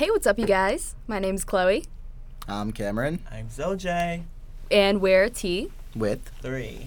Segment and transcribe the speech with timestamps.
[0.00, 0.94] Hey, what's up, you guys?
[1.06, 1.84] My name's Chloe,
[2.48, 4.22] I'm Cameron I'm Zoj.
[4.70, 6.86] and we're Tea, with Three.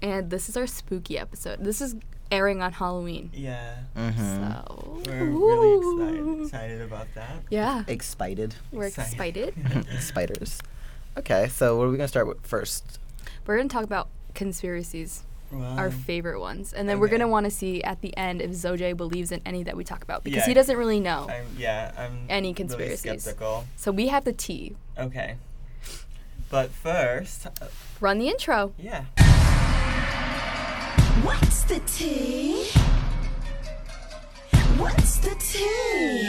[0.00, 1.58] and this is our spooky episode.
[1.62, 1.94] This is
[2.32, 3.28] airing on Halloween.
[3.34, 3.80] Yeah.
[3.94, 4.18] mm-hmm.
[4.18, 7.42] So, We're really excited, excited about that.
[7.50, 9.52] Yeah, excited we're Excited.
[9.58, 10.00] excited.
[10.00, 10.62] spiders.
[11.18, 12.98] Okay, so what are we gonna start with first?
[13.46, 15.22] We're gonna talk about conspiracies,
[15.52, 18.96] our favorite ones, and then we're gonna want to see at the end if Zoj
[18.96, 20.46] believes in any that we talk about because Yeah.
[20.46, 21.28] he doesn't really know.
[21.30, 23.22] I'm, yeah, I'm Any really conspiracies.
[23.22, 23.64] skeptical.
[23.76, 24.76] So we have the T.
[24.98, 25.36] Okay.
[26.50, 27.66] But first, uh,
[28.00, 28.72] Run the intro.
[28.78, 29.04] yeah.
[31.22, 32.66] What's the tea?
[34.76, 36.28] What's the tea?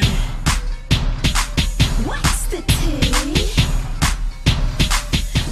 [2.06, 3.46] What's the tea?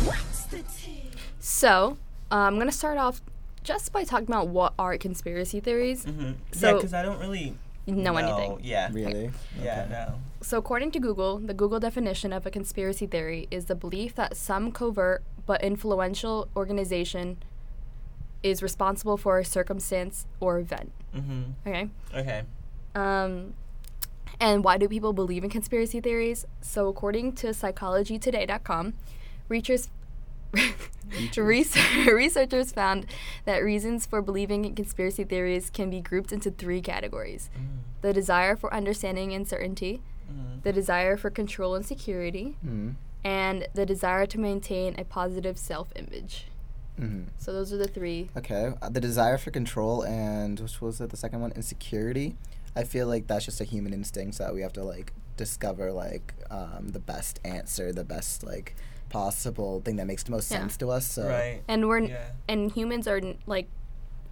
[0.06, 1.10] What's the tea?
[1.40, 1.98] So
[2.32, 3.22] uh, I'm gonna start off
[3.64, 6.06] just by talking about what are conspiracy theories.
[6.06, 6.22] Mm-hmm.
[6.24, 7.56] yeah, So- because I don't really
[7.86, 8.60] Know anything.
[8.64, 8.90] Yeah.
[8.94, 9.30] Really?
[9.62, 9.90] Yeah, Okay.
[9.92, 10.20] no.
[10.40, 14.38] So, according to Google, the Google definition of a conspiracy theory is the belief that
[14.38, 17.40] some covert but influential organization
[18.42, 20.94] is responsible for a circumstance or event.
[21.14, 21.42] Mm-hmm.
[21.68, 21.90] Okay.
[22.16, 22.44] Okay.
[22.96, 23.54] Um,
[24.40, 26.46] and why do people believe in conspiracy theories?
[26.62, 28.94] So, according to psychologytoday.com,
[29.50, 29.92] researchers, research-
[32.08, 33.06] researchers found
[33.46, 37.50] that reasons for believing in conspiracy theories can be grouped into three categories
[38.02, 40.62] the desire for understanding and certainty, Mm-hmm.
[40.64, 42.96] the desire for control and security, Mm.
[43.26, 46.48] and the desire to maintain a positive self image.
[46.98, 48.30] hmm So, those are the three.
[48.38, 51.10] Okay, uh, the desire for control and which was it?
[51.10, 52.36] The second one, insecurity.
[52.76, 56.34] I feel like that's just a human instinct that we have to like discover like
[56.50, 58.76] um, the best answer, the best like
[59.14, 60.58] possible thing that makes the most Yeah.
[60.60, 61.06] sense to us.
[61.06, 61.62] So Right.
[61.68, 62.32] And we're Yeah.
[62.48, 63.68] and humans are n- like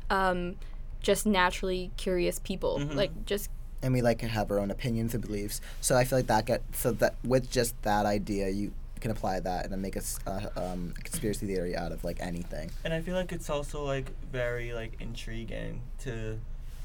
[0.10, 0.56] um
[1.02, 2.80] just naturally curious people.
[2.80, 2.96] Mhm.
[2.96, 3.50] Like just
[3.84, 5.62] and we like have our own opinions and beliefs.
[5.82, 9.40] So I feel like that get so that with just that idea, you can apply
[9.40, 12.70] that and then make a, s- uh, um, conspiracy theory out of like anything.
[12.84, 16.38] And I feel like it's also like very like intriguing to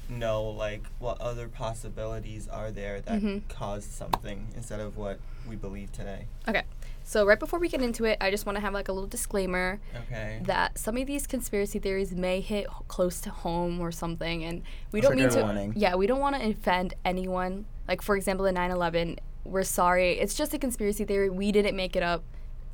[0.09, 3.41] know like what other possibilities are there that Mhm.
[3.49, 5.19] cause something instead of what
[5.49, 6.25] we believe today.
[6.47, 6.63] okay.
[7.09, 9.07] So right before we get into it, I just want to have like a little
[9.07, 10.41] disclaimer Okay.
[10.43, 14.61] that some of these conspiracy theories may hit h- close to home or something and
[14.91, 15.71] we don't mean to warning.
[15.77, 17.65] Yeah, we don't want to offend anyone.
[17.87, 20.19] Like for example, the 9/11, we're sorry.
[20.19, 21.29] It's just a conspiracy theory.
[21.29, 22.25] We didn't make it up.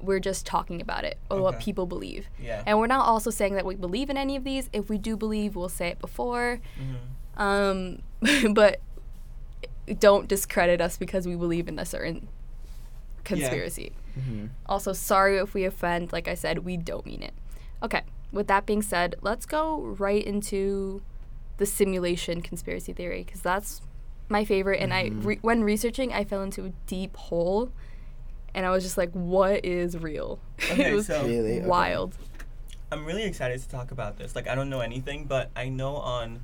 [0.01, 2.25] We're just talking about it or what people believe.
[2.41, 2.63] yeah.
[2.65, 4.67] And we're not also saying that we believe in any of these.
[4.73, 6.59] If we do believe, we'll say it before.
[7.37, 7.39] Mhm.
[7.39, 8.79] Um, but
[9.99, 12.27] don't discredit us because we believe in a certain
[13.23, 13.91] conspiracy.
[14.19, 14.47] Mm-hmm.
[14.67, 16.11] Also, sorry if we offend.
[16.11, 17.33] Like I said, we don't mean it.
[17.81, 18.01] Okay,
[18.31, 21.01] with that being said, let's go right into
[21.57, 23.81] the simulation conspiracy theory because that's
[24.29, 24.79] my favorite.
[24.81, 27.71] And I, re- when researching, I fell into a deep hole,
[28.55, 30.39] and I was just like, "What is real?"
[30.71, 31.57] Okay, it was so- Really?
[31.59, 31.65] Okay.
[31.67, 32.15] wild.
[32.91, 34.35] I'm really excited to talk about this.
[34.35, 36.41] Like I don't know anything, but I know on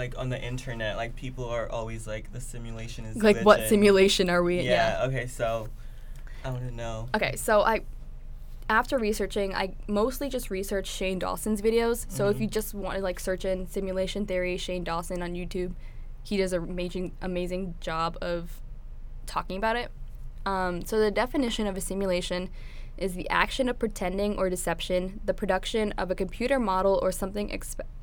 [0.00, 4.30] like on the internet, like people are always like the simulation is Like, what simulation
[4.30, 4.64] are we in?
[4.64, 5.68] Yeah, okay, so
[6.42, 7.08] I want to know.
[7.14, 7.82] Okay, so I
[8.70, 12.06] after researching, I mostly just researched Shane Dawson's videos.
[12.08, 12.40] So if Mhm.
[12.40, 15.74] you just want to like search in simulation theory Shane Dawson on YouTube,
[16.22, 18.60] he does an amazing amazing job of
[19.26, 19.90] talking about it.
[20.46, 22.48] Um, so the definition of a simulation
[23.00, 27.50] is the action of pretending or deception, the production of a computer model or something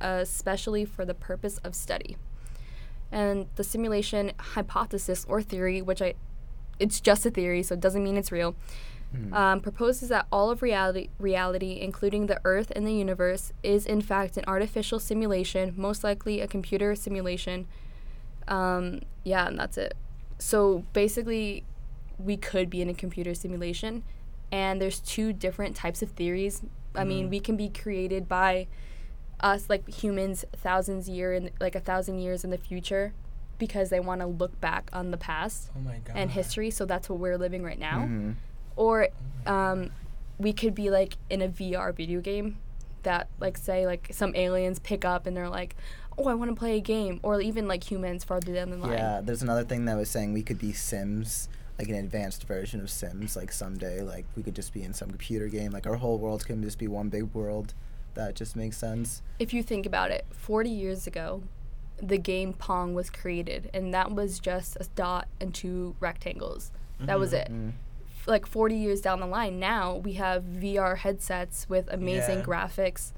[0.01, 2.17] uh, especially for the purpose of study.
[3.11, 6.15] And the simulation hypothesis or theory, which I
[6.79, 8.55] it's just a theory, so it doesn't mean it's real,
[9.33, 14.01] um, proposes that all of reality, reality, including the Earth and the universe, is in
[14.01, 17.67] fact an artificial simulation, most likely a computer simulation.
[18.47, 19.95] Um, yeah, and that's it.
[20.39, 21.63] So basically,
[22.19, 24.03] we could be in a computer simulation,
[24.51, 26.61] and there's two different types of theories.
[26.95, 27.29] I mean, Mhm.
[27.29, 28.67] we can be created by
[29.39, 33.13] us, like humans, thousands year in like a thousand years in the future,
[33.59, 36.15] because they want to look back on the past Oh my god.
[36.15, 36.69] and history.
[36.71, 38.31] So that's what we're living right now hmm
[38.75, 39.07] or
[39.47, 39.89] um,
[40.37, 42.57] we could be like in a VR video game
[43.01, 45.75] that like say like some aliens pick up and they're like,
[46.15, 48.91] oh, I want to play a game, or even like humans farther down the line.
[48.91, 52.79] Yeah, there's another thing that was saying we could be Sims, like an advanced version
[52.81, 54.01] of Sims, like someday.
[54.01, 55.71] Like we could just be in some computer game.
[55.71, 57.73] Like our whole world can just be one big world.
[58.15, 59.21] That just makes sense.
[59.37, 61.43] If you think about it, 40 years ago,
[62.01, 66.71] the game Pong was created, and that was just a dot and two rectangles.
[66.99, 67.35] That was Mhm.
[67.41, 67.51] it.
[67.51, 67.69] Mm.
[67.69, 72.43] F- Like 40 years down the line, now we have VR headsets with amazing Yeah.
[72.45, 73.13] graphics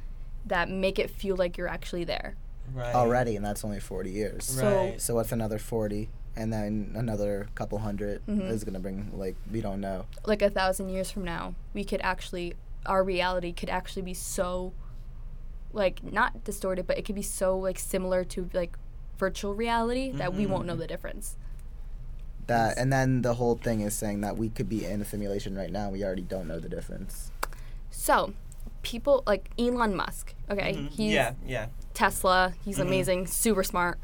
[0.45, 2.35] that make it feel like you're actually there.
[2.73, 2.93] Right.
[2.93, 4.43] Already, and that's only 40 years.
[4.45, 5.01] So- Right.
[5.01, 6.09] So what's another 40?
[6.35, 8.49] And then another couple 100 Mhm.
[8.49, 10.05] is gonna bring like we don't know.
[10.25, 12.53] like a thousand years from now, we could actually,
[12.85, 14.73] our reality could actually be so,
[15.73, 18.77] like, not distorted, but it could be so, like, similar to, like,
[19.17, 20.79] virtual reality that we won't know Mhm.
[20.79, 21.35] the difference.
[22.47, 25.55] That and then the whole thing is saying that we could be in a simulation
[25.55, 25.89] right now.
[25.89, 27.31] We already don't know the difference.
[27.91, 28.33] So,
[28.81, 30.89] people like Elon Musk, okay, Mhm.
[30.89, 31.67] he's yeah, yeah.
[31.93, 32.81] Tesla, he's Mhm.
[32.81, 33.99] amazing, super smart.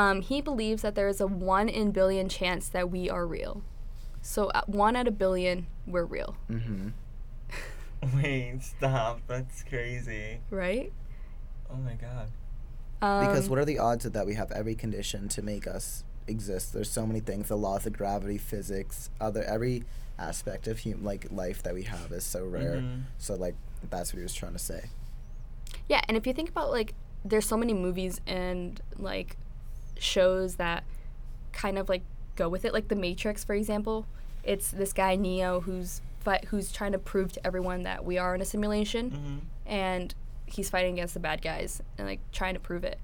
[0.00, 3.62] Um, he believes that there is a one in billion chance that we are real.
[4.22, 6.88] So, at one out of billion, we're real, Mm-hmm.
[8.16, 9.20] Wait, stop.
[9.26, 10.40] That's crazy.
[10.50, 10.92] right?
[11.70, 12.28] Oh my god.
[13.02, 16.04] Um, Because what are the odds of that we have every condition to make us
[16.26, 16.72] exist?
[16.72, 17.48] There's so many things.
[17.48, 19.84] The laws of gravity, physics, other every
[20.18, 22.76] aspect of hum- like life that we have is so rare.
[22.76, 23.02] Mhm.
[23.18, 23.54] So like
[23.90, 24.84] that's what he was trying to say.
[25.88, 26.94] Yeah, and if you think about like
[27.24, 29.36] there's so many movies and like
[30.00, 30.84] shows that
[31.52, 32.02] kind of like
[32.36, 34.06] go with it, like The Matrix, for example.
[34.42, 38.34] It's this guy Neo who's fight who's trying to prove to everyone that we are
[38.34, 39.70] in a simulation, Mhm.
[39.70, 40.14] and
[40.46, 42.98] he's fighting against the bad guys and like trying to prove it.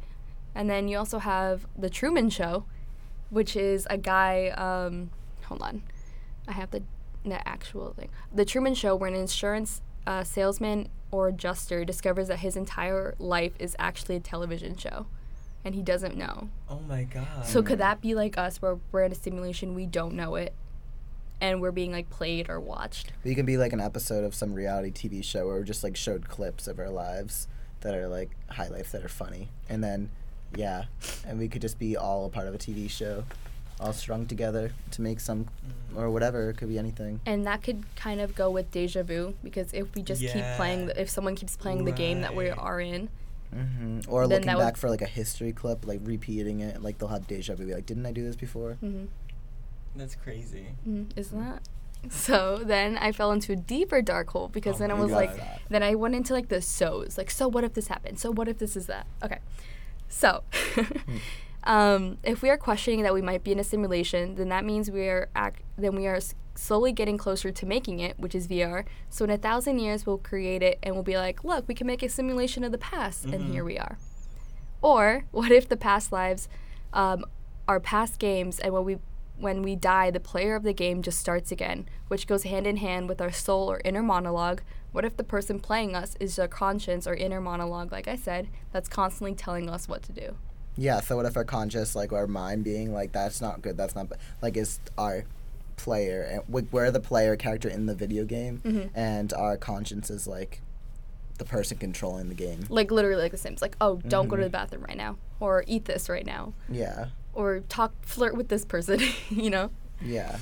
[0.54, 2.64] And then you also have The Truman Show,
[3.30, 4.48] which is a guy.
[4.48, 5.10] Um,
[5.44, 5.82] hold on,
[6.48, 6.82] I have the
[7.24, 8.08] the actual thing.
[8.32, 13.52] The Truman Show, where an insurance uh, salesman or adjuster discovers that his entire life
[13.58, 15.06] is actually a television show,
[15.66, 16.48] and he doesn't know.
[16.70, 17.44] Oh my god.
[17.44, 20.54] So could that be like us, where we're in a simulation, we don't know it,
[21.40, 23.12] and we're being like played or watched?
[23.24, 25.96] We can be like an episode of some reality TV show where we just like
[25.96, 27.48] showed clips of our lives
[27.80, 30.08] that are like highlights that are funny, and then
[30.56, 30.84] yeah,
[31.26, 33.24] and we could just be all a part of a TV show,
[33.80, 35.46] all strung together to make some
[35.92, 35.98] Mm.
[36.00, 36.50] or whatever.
[36.50, 37.20] It could be anything.
[37.26, 40.86] And that could kind of go with deja vu because if we just keep playing,
[40.86, 43.08] the, if someone keeps playing the game that we are in,
[43.52, 46.82] hmm Or Then looking that would- back for like a history clip, like repeating it,
[46.82, 47.66] like they'll have deja vu.
[47.66, 48.74] Be like, didn't I do this before?
[48.74, 49.04] hmm
[49.94, 50.66] That's crazy.
[50.88, 51.62] mm, isn't that?
[52.10, 55.10] So then I fell into a deeper dark hole because Oh then I my was
[55.12, 55.30] like,
[55.70, 58.18] then I went into like the so's, like, so what if this happened?
[58.20, 59.06] So what if this is that?
[59.24, 59.38] Okay,
[60.08, 60.42] so.
[61.64, 64.88] Um, if we are questioning that we might be in a simulation, then that means
[64.88, 68.46] we are ac- then we are s- slowly getting closer to making it, which is
[68.48, 68.84] VR.
[69.10, 71.86] So in a thousand years, we'll create it and we'll be like, look, we can
[71.86, 73.50] make a simulation of the past, and Mhm.
[73.52, 73.98] here we are.
[74.82, 76.48] Or what if the past lives
[76.92, 77.24] um,
[77.68, 78.98] are past games, and when we
[79.38, 82.78] when we die, the player of the game just starts again, which goes hand in
[82.78, 84.62] hand with our soul or inner monologue.
[84.92, 88.48] What if the person playing us is our conscience or inner monologue, like I said,
[88.72, 90.36] that's constantly telling us what to do?
[90.74, 91.00] Yeah.
[91.00, 93.76] So what if our conscious, like our mind, being like, that's not good.
[93.76, 95.24] That's not b-" like is our
[95.76, 98.90] player and we- we're the player character in the video game, Mhm.
[98.94, 100.60] and our conscience is like
[101.38, 102.64] the person controlling the game.
[102.70, 103.60] like literally like the Sims.
[103.60, 107.08] Like, oh, don't go to the bathroom right now, or eat this right now, Yeah.
[107.34, 109.00] or talk, flirt with this person.
[109.30, 109.70] you know.
[110.02, 110.38] Yeah.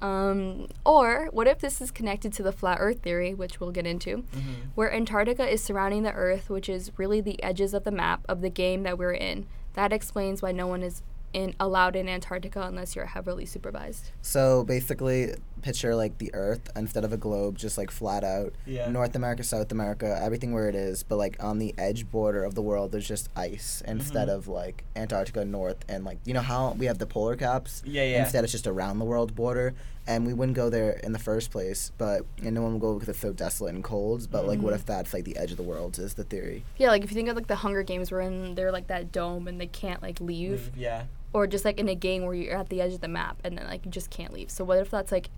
[0.00, 3.84] Um, or what if this is connected to the flat Earth theory, which we'll get
[3.84, 4.52] into, Mm-hmm.
[4.76, 8.40] where Antarctica is surrounding the Earth, which is really the edges of the map of
[8.40, 9.46] the game that we're in.
[9.74, 11.02] That explains why no one is
[11.32, 14.10] in allowed in Antarctica unless you're heavily supervised.
[14.22, 18.52] So basically, picture like the Earth instead of a globe, just like flat out.
[18.64, 18.88] Yeah.
[18.90, 22.54] North America, South America, everything where it is, but like on the edge border of
[22.54, 24.34] the world, there's just ice instead Mhm.
[24.34, 27.82] of like Antarctica North and like you know how we have the polar caps.
[27.84, 28.20] Yeah, yeah.
[28.22, 29.74] Instead, it's just around the world border,
[30.06, 31.90] and we wouldn't go there in the first place.
[31.98, 34.28] But and no one would go because it's so desolate and cold.
[34.30, 34.76] But like, what Mhm.
[34.76, 35.98] if that's like the edge of the world?
[35.98, 36.64] Is the theory?
[36.78, 39.10] Yeah, like if you think of like the Hunger Games, where in they're like that
[39.12, 40.38] dome and they can't like leave.
[40.50, 41.02] Leave, Yeah.
[41.32, 43.56] Or just like in a game where you're at the edge of the map and
[43.58, 44.50] then like you just can't leave.
[44.50, 45.30] So what if that's like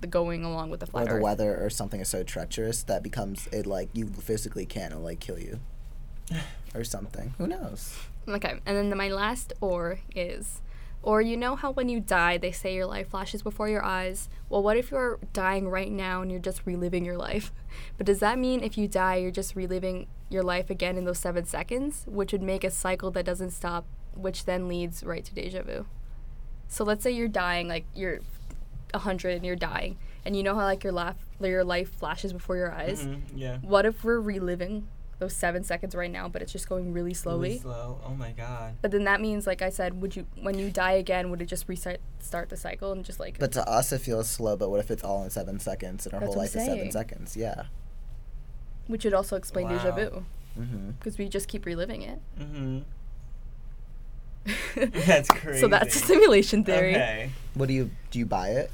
[0.00, 1.06] the going along with the flag?
[1.06, 1.22] Or the Earth?
[1.22, 5.38] weather or something is so treacherous that becomes it like you physically can't like kill
[5.38, 5.60] you
[6.74, 7.34] or something.
[7.38, 7.96] Who knows?
[8.28, 10.60] Okay, and then the, my last or is,
[11.02, 14.28] or you know how when you die they say your life flashes before your eyes.
[14.48, 17.52] Well, what if you're dying right now and you're just reliving your life?
[17.96, 21.18] But does that mean if you die you're just reliving your life again in those
[21.18, 25.34] seven seconds, which would make a cycle that doesn't stop, which then leads right to
[25.34, 25.86] deja vu?
[26.68, 28.20] So let's say you're dying, like you're
[28.94, 32.32] a hundred and you're dying, and you know how like your laugh, your life flashes
[32.32, 33.04] before your eyes.
[33.04, 33.58] Mhm, Yeah.
[33.62, 34.88] What if we're reliving
[35.18, 37.50] those seven seconds right now, but it's just going really slowly?
[37.50, 38.00] Really slow.
[38.04, 38.74] Oh my god.
[38.82, 41.46] But then that means, like I said, would you when you die again, would it
[41.46, 44.56] just reset start the cycle and just like But to us, it feels slow.
[44.56, 47.36] But what if it's all in seven seconds and our whole life is seven seconds?
[47.36, 47.64] Yeah.
[48.88, 49.96] which would also explain deja Wow.
[49.96, 50.24] vu
[50.58, 50.90] Mm-hmm.
[50.98, 52.18] because we just keep reliving it.
[52.38, 52.80] Mm-hmm.
[54.76, 55.60] That's crazy.
[55.60, 56.06] So that's crazy.
[56.06, 56.94] simulation theory.
[56.94, 57.30] Okay.
[57.54, 58.18] What do you do?
[58.18, 58.70] You buy it?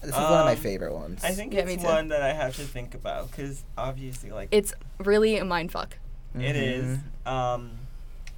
[0.00, 1.22] This is one of my Um, favorite ones.
[1.24, 4.74] I think Yeah, it's one that I have to think about because obviously, like, It's
[4.98, 5.96] really a mind fuck.
[6.34, 6.98] it is.
[7.24, 7.70] Um,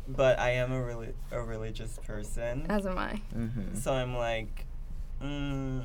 [0.07, 2.67] but I am a really a religious person.
[2.69, 3.21] As am I.
[3.35, 3.77] Mm-hmm.
[3.77, 4.67] So I'm like,
[5.23, 5.83] mm,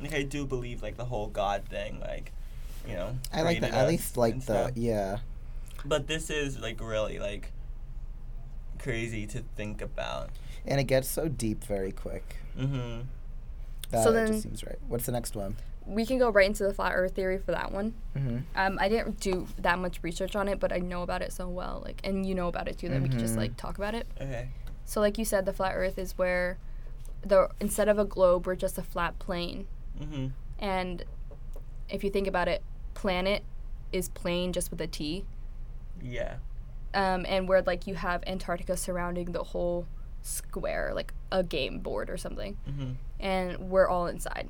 [0.00, 2.32] like I do believe like the whole God thing, like,
[2.88, 3.16] you know.
[3.32, 3.70] I like that.
[3.70, 4.70] created At us least like the stuff.
[4.76, 5.18] yeah.
[5.84, 7.50] But this is like really like
[8.82, 10.30] crazy to think about.
[10.66, 12.36] And it gets so deep very quick.
[12.58, 13.00] Mm-hmm.
[13.90, 14.78] That So then- just seems right.
[14.88, 15.56] What's the next one?
[15.86, 17.94] We can go right into the flat Earth theory for that one.
[18.16, 18.38] Mm-hmm.
[18.54, 21.48] Um, I didn't do that much research on it, but I know about it so
[21.48, 21.82] well.
[21.84, 22.88] Like, and you know about it too.
[22.90, 24.06] That we can just like talk about it.
[24.20, 24.50] Okay.
[24.84, 26.58] So, like you said, the flat Earth is where
[27.22, 29.66] the instead of a globe, we're just a flat plane.
[30.00, 30.26] Mm-hmm.
[30.58, 31.04] And
[31.88, 32.62] if you think about it,
[32.94, 33.42] planet
[33.90, 35.24] is plane just with a T.
[36.00, 36.36] Yeah.
[36.92, 39.86] Um, and where like you have Antarctica surrounding the whole
[40.22, 42.92] square, like a game board or something, Mm-hmm.
[43.20, 44.48] and we're all inside.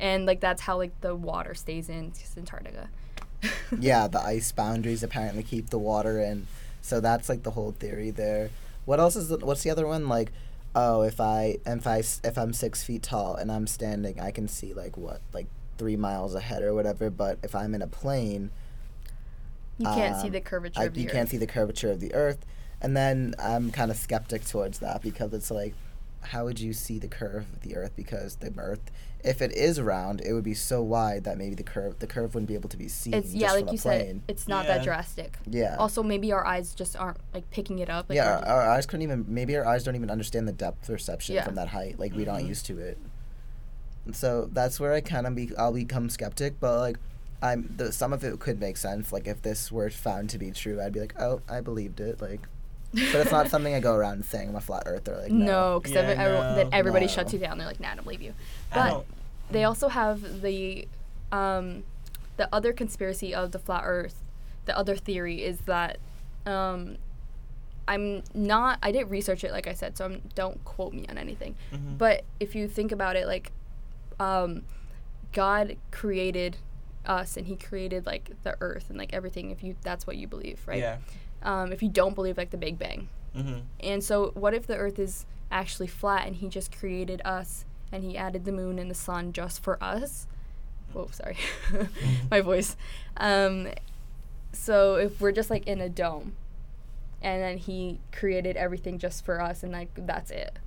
[0.00, 2.88] And like that's how like the water stays in it's just Antarctica.
[3.78, 6.46] yeah, the ice boundaries apparently keep the water in.
[6.82, 8.50] So that's like the whole theory there.
[8.84, 10.32] What else is the, what's the other one like?
[10.74, 14.48] Oh, if I if I if I'm six feet tall and I'm standing, I can
[14.48, 15.46] see like what like
[15.78, 17.10] three miles ahead or whatever.
[17.10, 18.50] But if I'm in a plane,
[19.78, 21.12] You can't see Um, the curvature I, of the you Earth.
[21.12, 22.44] can't see the curvature of the Earth.
[22.80, 25.74] And then I'm kind of skeptic towards that because it's like,
[26.20, 27.92] how would you see the curve of the Earth?
[27.96, 28.90] Because the Earth,
[29.24, 32.34] if it is round, it would be so wide that maybe the curve the curve
[32.34, 33.14] wouldn't be able to be seen.
[33.14, 33.80] It's just yeah, like a you plane.
[33.80, 34.78] said, it's not Yeah.
[34.78, 35.38] that drastic.
[35.46, 35.76] Yeah.
[35.78, 38.08] Also, maybe our eyes just aren't like picking it up.
[38.08, 39.24] Like yeah, our, our eyes couldn't even.
[39.28, 41.44] Maybe our eyes don't even understand the depth perception Yeah.
[41.44, 41.98] from that height.
[41.98, 42.48] Like we don't Mhm.
[42.48, 42.98] used to it.
[44.06, 45.50] And so that's where I kind of be.
[45.56, 46.98] I'll become skeptic, but like,
[47.42, 49.12] I'm the some of it could make sense.
[49.12, 52.20] Like if this were found to be true, I'd be like, oh, I believed it.
[52.20, 52.40] Like,
[52.92, 55.16] but it's not something I go around saying I'm a flat earther.
[55.22, 57.12] Like no, because Yeah, everyone, then everybody No.
[57.12, 57.58] shuts you down.
[57.58, 58.34] They're like, nah, I don't believe you.
[58.74, 59.04] But
[59.50, 60.88] they also have the,
[61.32, 61.84] um,
[62.36, 64.22] the other conspiracy of the flat Earth.
[64.66, 65.98] The other theory is that,
[66.44, 66.96] um,
[67.86, 68.78] I'm not.
[68.82, 71.54] I didn't research it, like I said, so I'm, don't quote me on anything.
[71.72, 71.96] Mhm.
[71.96, 73.50] But if you think about it, like,
[74.20, 74.62] um,
[75.32, 76.56] God created
[77.08, 79.50] us, and He created like the Earth and like everything.
[79.50, 80.78] If you that's what you believe, right?
[80.80, 80.98] Yeah.
[81.42, 83.58] Um, if you don't believe like the Big Bang, Mm-hmm.
[83.80, 88.02] and so what if the Earth is actually flat and He just created us, and
[88.04, 90.26] He added the moon and the sun just for us?
[90.96, 91.36] oh sorry,
[92.30, 92.76] my voice.
[93.18, 93.68] Um,
[94.52, 96.32] so if we're just like in a dome,
[97.22, 100.58] and then He created everything just for us, and like that's it.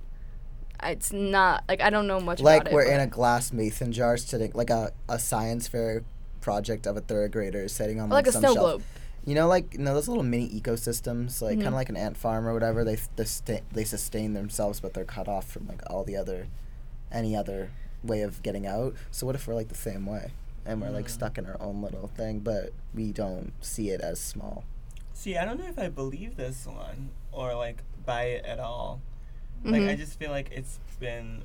[0.84, 2.74] It's not like I don't know much like about it.
[2.76, 6.02] Like we're in a glass mason jar sitting like a, a science fair
[6.42, 8.66] project of a third grader sitting on or like a some snow shelf.
[8.66, 8.82] globe.
[9.24, 11.68] You know, like you know those little mini ecosystems, like kind Mhm.
[11.68, 12.84] of like an ant farm or whatever.
[12.84, 16.48] They they, sta- they sustain themselves, but they're cut off from like all the other,
[17.10, 17.70] any other
[18.02, 18.94] way of getting out.
[19.12, 20.32] So what if we're like the same way,
[20.66, 24.18] and we're like stuck in our own little thing, but we don't see it as
[24.20, 24.64] small.
[25.14, 29.00] See, I don't know if I believe this one or like buy it at all.
[29.64, 31.42] Like I just feel like it's been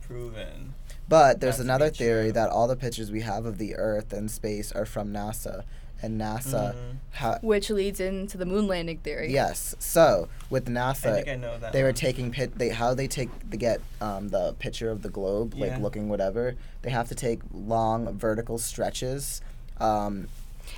[0.00, 0.74] proven.
[1.10, 2.32] But there's That to another theory true.
[2.32, 5.64] that all the pictures we have of the Earth and space are from NASA,
[6.00, 6.96] and NASA, Mhm.
[7.10, 9.30] ha- Which leads into the moon landing theory.
[9.32, 9.74] yes.
[9.80, 11.72] So with I NASA, think I know that.
[11.72, 15.10] they were taking pit they how they take they get um, the picture of the
[15.10, 19.42] globe like looking whatever they have to take long vertical stretches
[19.78, 20.28] um,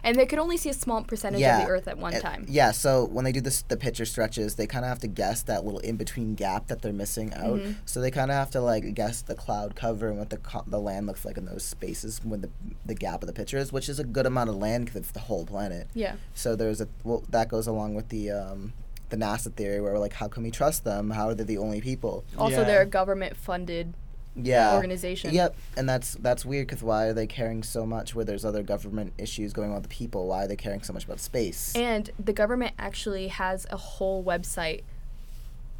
[0.04, 2.22] And they could only see a small percentage yeah of the Earth at one and-
[2.22, 2.46] time.
[2.48, 5.42] yeah so when they do this the picture stretches they kind of have to guess
[5.42, 7.76] that little in between gap that they're missing out Mhm.
[7.84, 10.64] so they kind of have to like guess the cloud cover and what the co-
[10.66, 12.50] the land looks like in those spaces when the
[12.86, 15.10] the gap of the picture is which is a good amount of land because it's
[15.12, 16.14] the whole planet Yeah.
[16.34, 18.72] so there's a well that goes along with the um,
[19.10, 21.58] the NASA theory where we're like how can we trust them how are they the
[21.58, 22.64] only people Also, Yeah.
[22.64, 23.92] they're a government funded
[24.34, 25.34] yeah organization.
[25.34, 28.62] Yep, and that's that's weird because why are they caring so much where there's other
[28.62, 30.26] government issues going on with the people?
[30.26, 31.74] Why are they caring so much about space?
[31.76, 34.82] And the government actually has a whole website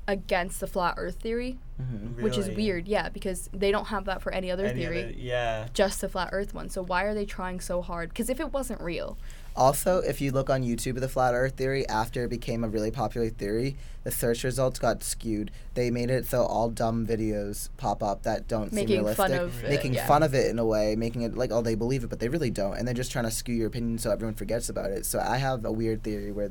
[0.09, 2.88] against the flat Earth theory, hmm which is weird.
[2.88, 5.68] Yeah, because they don't have that for any other Any theory, other- yeah.
[5.75, 6.68] just the flat Earth one.
[6.71, 8.09] So why are they trying so hard?
[8.09, 9.16] Because if it wasn't real,
[9.54, 12.90] Also, if you look on YouTube the flat Earth theory, after it became a really
[12.90, 15.50] popular theory, the search results got skewed.
[15.75, 19.32] They made it so all dumb videos pop up that don't making seem realistic, fun
[19.32, 20.06] of it, making yeah.
[20.06, 22.28] fun of it in a way, making it like oh they believe it, but they
[22.28, 25.04] really don't, and they're just trying to skew your opinion so everyone forgets about it.
[25.04, 26.47] So I have a weird theory where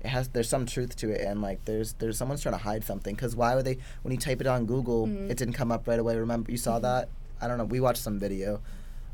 [0.00, 2.82] it has there's some truth to it, and like there's there's someone's trying to hide
[2.82, 3.14] something.
[3.14, 5.28] Because why would they when you type it on Google, Mhm.
[5.30, 6.16] it didn't come up right away?
[6.16, 6.82] Remember you saw Mhm.
[6.82, 7.08] that?
[7.40, 7.64] I don't know.
[7.64, 8.60] We watched some video.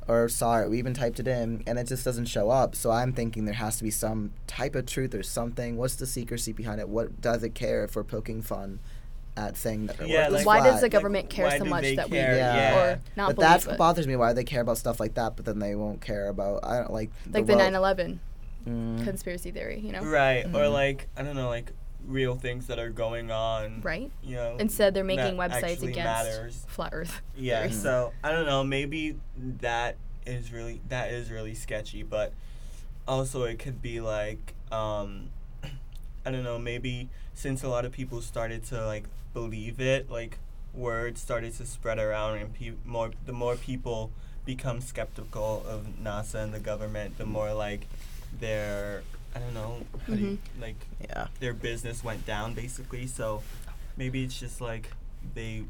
[0.07, 0.69] Or saw it.
[0.69, 2.75] We even typed it in, and it just doesn't show up.
[2.75, 5.77] So I'm thinking there has to be some type of truth or something.
[5.79, 6.89] What's the secrecy behind it?
[6.91, 8.81] What does it care if we're poking fun
[9.37, 10.07] at saying that?
[10.07, 12.37] Yeah, like- why does the government care so much they that we care?
[12.37, 12.77] Yeah.
[12.97, 13.69] or not but believe that's it?
[13.71, 14.15] what bothers me.
[14.17, 16.93] Why they care about stuff like that, but then they won't care about I don't
[16.93, 18.19] like like the world- 9/11
[18.69, 19.05] Mm.
[19.05, 20.03] conspiracy theory, you know?
[20.03, 20.45] Right.
[20.47, 20.73] Or Mhm.
[20.73, 21.73] like I don't know, like
[22.07, 23.81] real things that are going on.
[23.83, 24.11] right?
[24.23, 24.57] You know.
[24.59, 26.65] Instead, they're making websites against matters.
[26.69, 27.21] flat Earth.
[27.37, 27.61] Yeah.
[27.61, 27.83] theories.
[27.83, 28.65] So I don't know.
[28.65, 29.17] Maybe
[29.61, 29.97] that
[30.27, 32.33] is really that is really sketchy, but
[33.07, 35.29] also it could be like um,
[36.25, 36.59] I don't know.
[36.59, 40.39] Maybe since a lot of people started to like believe it, like
[40.73, 44.11] word started to spread around, and pe- more the more people
[44.45, 47.87] become skeptical of NASA and the government, the more like
[48.41, 49.03] their
[49.35, 50.63] I don't know do you, mm-hmm.
[50.63, 51.29] like Yeah.
[51.41, 53.07] their business went down basically.
[53.07, 53.43] So
[53.97, 54.91] maybe it's just like
[55.35, 55.65] they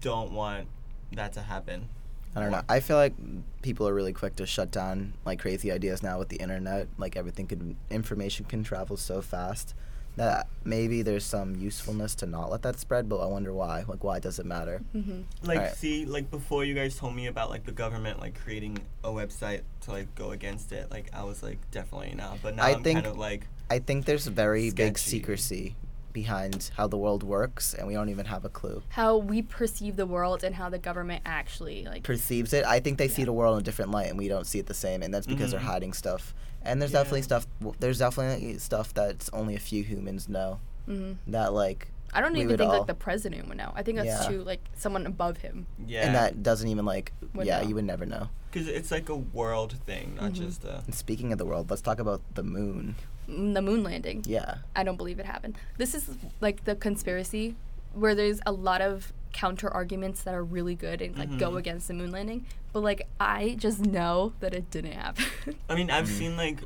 [0.00, 0.66] don't want
[1.12, 1.88] that to happen.
[2.34, 2.62] I don't know.
[2.68, 3.14] I feel like
[3.62, 6.88] people are really quick to shut down like crazy ideas now with the internet.
[6.98, 9.74] Like everything can information can travel so fast
[10.16, 13.84] that maybe there's some usefulness to not let that spread, but I wonder why.
[13.86, 14.80] Like why does it matter?
[14.92, 15.74] hmm Like Alright.
[15.76, 19.60] see, like before you guys told me about like the government like creating a website
[19.82, 22.38] to like go against it, like I was like definitely not.
[22.42, 25.74] But now I am think- kind of like I think there's very big secrecy
[26.20, 28.82] behind how the world works and we don't even have a clue.
[28.88, 32.02] How we perceive the world and how the government actually like.
[32.02, 32.64] Perceives it.
[32.64, 34.66] I think they see the world in a different light and we don't see it
[34.66, 35.52] the same and that's because Mhm.
[35.52, 36.34] they're hiding stuff.
[36.62, 37.00] And there's Yeah.
[37.00, 37.46] definitely stuff
[37.80, 42.38] there's definitely stuff that's only a few humans know hmm that like I don't we
[42.40, 43.72] even would think all- like the president would know.
[43.74, 44.28] I think that's Yeah.
[44.30, 45.66] too like someone above him.
[45.86, 47.68] yeah, and that doesn't even like Would yeah, know.
[47.68, 48.30] you would never know.
[48.50, 50.34] because it's like a world thing, not Mhm.
[50.44, 50.76] just a.
[50.86, 52.94] And speaking of the world, let's talk about the moon.
[53.28, 54.24] Mm, The moon landing.
[54.26, 54.56] Yeah.
[54.74, 55.56] I don't believe it happened.
[55.78, 56.08] This is
[56.40, 57.54] like the conspiracy
[57.94, 61.58] where there's a lot of counter arguments that are really good and like go Mhm.
[61.58, 62.46] against the moon landing.
[62.72, 65.24] But like I just know that it didn't happen.
[65.68, 66.18] I mean, I've Mhm.
[66.18, 66.60] seen like,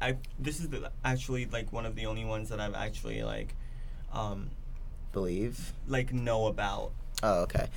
[0.00, 3.54] I this is the, actually like one of the only ones that I've actually like,
[4.12, 4.50] um,
[5.12, 5.72] Believe.
[5.88, 6.92] like know about.
[7.22, 7.68] Oh, okay.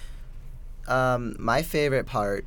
[0.87, 2.45] Um, my favorite part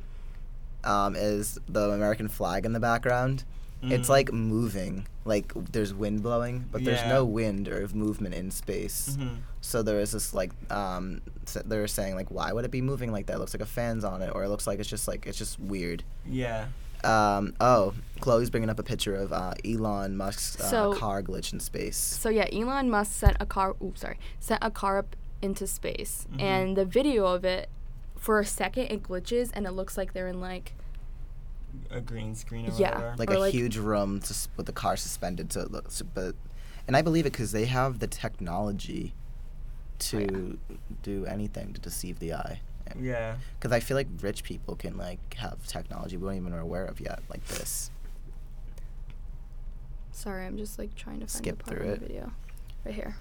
[0.83, 3.43] um, is the American flag in the background.
[3.83, 4.09] It's Mhm.
[4.09, 9.17] like moving, like there's wind blowing, but there's no wind or movement in space.
[9.19, 9.37] Mhm.
[9.61, 12.81] So there is this like um, s- they were saying like, why would it be
[12.81, 13.37] moving like that?
[13.37, 15.37] It looks like a fan's on it, or it looks like it's just like it's
[15.37, 16.03] just weird.
[16.25, 16.67] Yeah.
[17.03, 21.51] Um, oh, Chloe's bringing up a picture of uh, Elon Musk's uh, So- car glitch
[21.51, 21.97] in space.
[21.97, 23.75] so yeah, Elon Musk sent a car.
[23.83, 26.41] Oops, sorry, sent a car up into space, Mhm.
[26.41, 27.69] and the video of it,
[28.15, 30.73] for a second, it glitches and it looks like they're in like
[31.89, 32.95] A green screen or Yeah.
[32.95, 33.15] whatever.
[33.17, 36.35] like Or, a like- huge room to, with the car suspended so it looks but
[36.87, 39.13] and i believe it because they have the technology
[39.99, 40.57] to
[41.03, 42.61] do anything to deceive the eye
[42.99, 43.35] yeah.
[43.59, 46.85] because i feel like rich people can like have technology we don't even are aware
[46.85, 47.91] of yet like this
[50.13, 51.99] Sorry, I'm just like trying to find Skip the part through in it.
[52.01, 52.31] the video.
[52.85, 53.15] Right here.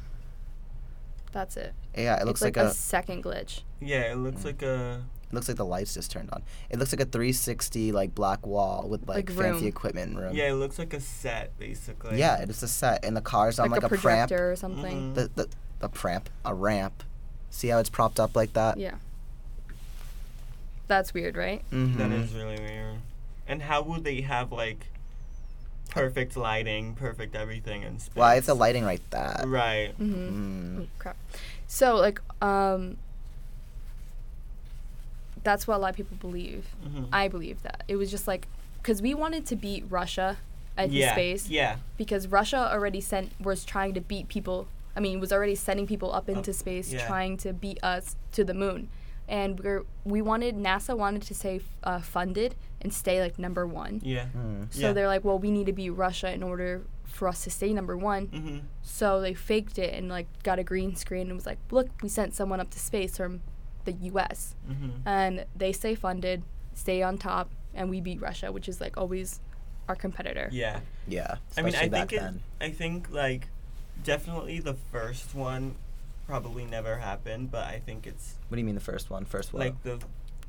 [1.32, 1.72] That's it.
[1.96, 3.62] yeah it looks like, like, a, a, second glitch.
[3.80, 4.44] Yeah, it looks Mm.
[4.46, 5.04] like a.
[5.30, 8.44] it looks like the lights just turned on it looks like a 360 like black
[8.46, 9.68] wall with like, Like fancy room.
[9.68, 12.18] equipment room Yeah, it looks like a set basically.
[12.18, 15.12] yeah it's a set and the car's on Like, like, a a, pramp or something.
[15.12, 15.14] Mhm.
[15.14, 15.48] the, the,
[15.82, 17.02] a pramp a ramp
[17.50, 18.96] see how it's propped up like that Yeah.
[20.88, 21.62] That's weird, right?
[21.70, 21.98] mm-hmm.
[21.98, 22.96] That is really weird.
[23.46, 24.86] And how would they have like
[25.88, 28.16] perfect lighting, perfect everything in space?
[28.16, 29.96] why it's the lighting right that Right.
[30.00, 30.78] Mm-hmm.
[30.80, 30.82] mm.
[30.82, 31.16] Oh, crap.
[31.68, 32.96] So like um
[35.42, 36.66] that's what a lot of people believe.
[36.86, 37.08] Mhm.
[37.12, 37.84] I believe that.
[37.88, 38.48] It was just like
[38.82, 40.38] cuz we wanted to beat Russia
[40.76, 41.12] at yeah.
[41.12, 41.76] space Yeah.
[41.96, 44.68] because Russia already sent was trying to beat people.
[44.96, 47.06] I mean, was already sending people up into Up, space yeah.
[47.06, 48.88] trying to beat us to the moon.
[49.28, 54.00] And we're we wanted NASA wanted to stay uh, funded and stay like number 1.
[54.02, 54.26] Yeah.
[54.36, 54.72] Mm.
[54.72, 54.92] So Yeah.
[54.92, 57.96] they're like, "Well, we need to beat Russia in order for us to stay number
[57.96, 58.62] 1." Mhm.
[58.82, 62.08] So they faked it and like got a green screen and was like, "Look, we
[62.08, 63.42] sent someone up to space from
[63.92, 64.54] the U.S.
[64.70, 65.02] Mhm.
[65.04, 66.42] and they stay funded,
[66.74, 69.40] stay on top, and we beat Russia, which is like always
[69.88, 70.80] our competitor." Yeah.
[71.08, 71.36] Yeah.
[71.56, 72.22] I mean, I think it.
[72.60, 73.48] I think like
[74.02, 75.74] definitely the first one
[76.26, 79.24] probably never happened, but I think it's What do you mean the first one?
[79.24, 79.60] First one?
[79.60, 79.98] like the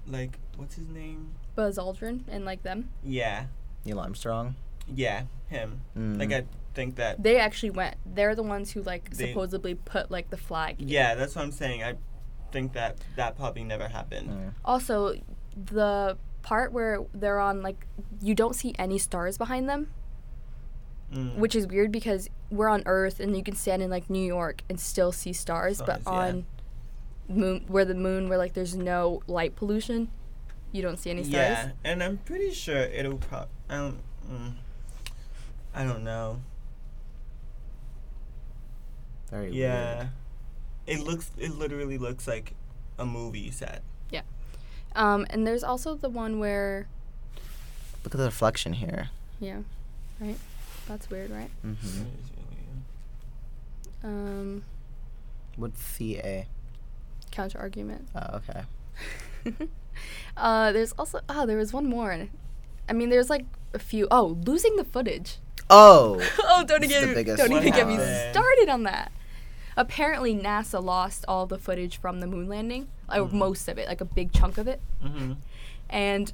[0.08, 1.34] like what's his name?
[1.56, 3.46] Buzz Aldrin and like them, Yeah.
[3.86, 4.56] Neil Armstrong?
[4.94, 5.82] Yeah, him.
[5.98, 6.20] Mm.
[6.20, 7.96] Like I think that they actually went.
[8.06, 10.76] They're the ones who like They- supposedly put like the flag.
[10.80, 11.84] Yeah, that's what I'm saying.
[11.84, 11.96] I
[12.52, 14.30] think that that probably never happened.
[14.30, 14.54] Mm.
[14.66, 15.16] Also,
[15.56, 17.86] the part where they're on like
[18.22, 19.92] you don't see any stars behind them,
[21.14, 21.36] Mm.
[21.36, 24.62] which is weird because we're on Earth and you can stand in like New York
[24.70, 26.12] and still see stars, but Stars, yeah.
[26.12, 26.46] on
[27.28, 30.10] moon where the moon where like there's no light pollution,
[30.72, 31.34] you don't see any stars.
[31.34, 33.50] Yeah, and I'm pretty sure it'll probably.
[33.70, 33.98] I don't.
[34.32, 34.54] Mm,
[35.76, 36.40] I don't know.
[39.30, 40.10] Very Yeah, weird.
[40.92, 41.32] It looks.
[41.38, 42.54] It literally looks like
[43.00, 43.82] a movie set.
[44.10, 44.22] Yeah.
[44.96, 46.88] Um, and there's also the one where,
[48.04, 49.10] Look at the reflection here.
[49.40, 49.60] yeah,
[50.20, 50.38] right.
[50.88, 51.50] That's weird, right?
[51.66, 52.04] Mm-hmm.
[54.04, 54.64] Um,
[55.56, 56.48] What's CA?
[57.32, 58.10] counter argument.
[58.14, 58.64] Oh, okay.
[60.38, 62.28] uh, there's also oh, there was one more.
[62.90, 64.08] I mean, there's like a few.
[64.12, 65.38] Oh, losing the footage.
[65.70, 67.96] Oh, oh, don't It's get the me, biggest don't even get me
[68.32, 69.12] started on that.
[69.82, 73.32] Apparently, NASA lost all the footage from the moon landing, or Mhm.
[73.34, 75.34] most of it, like a big chunk of it, Mm-hmm.
[75.89, 76.32] and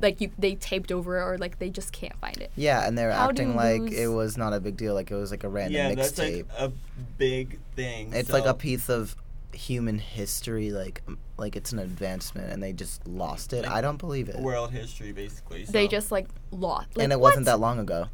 [0.00, 2.50] like you, they taped over it, or like they just can't find it.
[2.56, 5.10] yeah, and they were How acting like lose- it was not a big deal, like
[5.10, 6.48] it was like a random Yeah, that's mixtape.
[6.48, 6.72] like a
[7.18, 8.12] big thing.
[8.14, 9.14] it's like a piece of
[9.52, 11.02] human history, like
[11.38, 13.64] like it's an advancement, and they just lost it.
[13.64, 14.40] Like I don't believe it.
[14.40, 15.64] world history, basically.
[15.64, 16.96] They just like lost.
[16.96, 17.32] Like, and it what?
[17.32, 18.08] wasn't that long ago.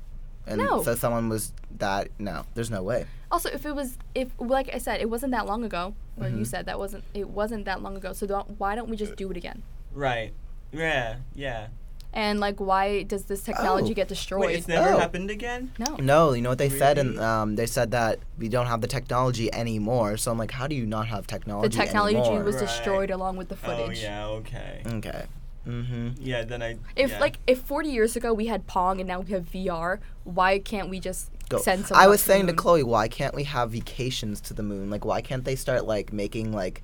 [0.47, 0.83] And No.
[0.83, 3.07] so someone was that no, there's no way.
[3.31, 6.39] Also, if it was, if like I said, it wasn't that long ago, or you
[6.39, 6.47] Mhm.
[6.47, 8.13] said that wasn't, it wasn't that long ago.
[8.13, 9.63] So don't, why don't we just do it again?
[9.95, 10.33] right.
[10.73, 11.67] Yeah, yeah.
[12.15, 13.95] And like, why does this technology Oh.
[13.95, 14.47] get destroyed?
[14.47, 14.99] Wait, it's never Oh.
[14.99, 15.71] happened again.
[15.79, 15.97] no.
[15.97, 18.87] No, you know what they said, and um, they said that we don't have the
[18.87, 20.17] technology anymore.
[20.19, 22.15] So I'm like, how do you not have technology The technology?
[22.15, 22.45] technology anymore?
[22.45, 22.67] was Right.
[22.67, 24.01] destroyed along with the footage.
[24.01, 24.83] Oh yeah, okay.
[24.87, 25.25] Okay.
[25.67, 26.09] Mm-hmm.
[26.21, 26.77] Yeah, then I.
[26.97, 27.21] If yeah.
[27.21, 30.89] like if 40 years ago we had Pong and now we have VR, why can't
[30.89, 31.59] we just Go.
[31.59, 32.53] send someone I was to the saying to?
[32.53, 34.91] Chloe, why can't we have vacations to the moon?
[34.91, 36.83] Like, why can't they start like making like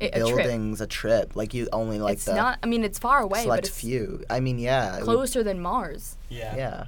[0.00, 0.36] I- a trip.
[0.36, 1.36] buildings a trip?
[1.36, 2.58] Like you only like it's the not.
[2.62, 4.24] I mean, it's far away, select but it's few.
[4.30, 6.16] I mean, yeah, it would- closer than Mars.
[6.30, 6.56] yeah.
[6.56, 6.84] yeah.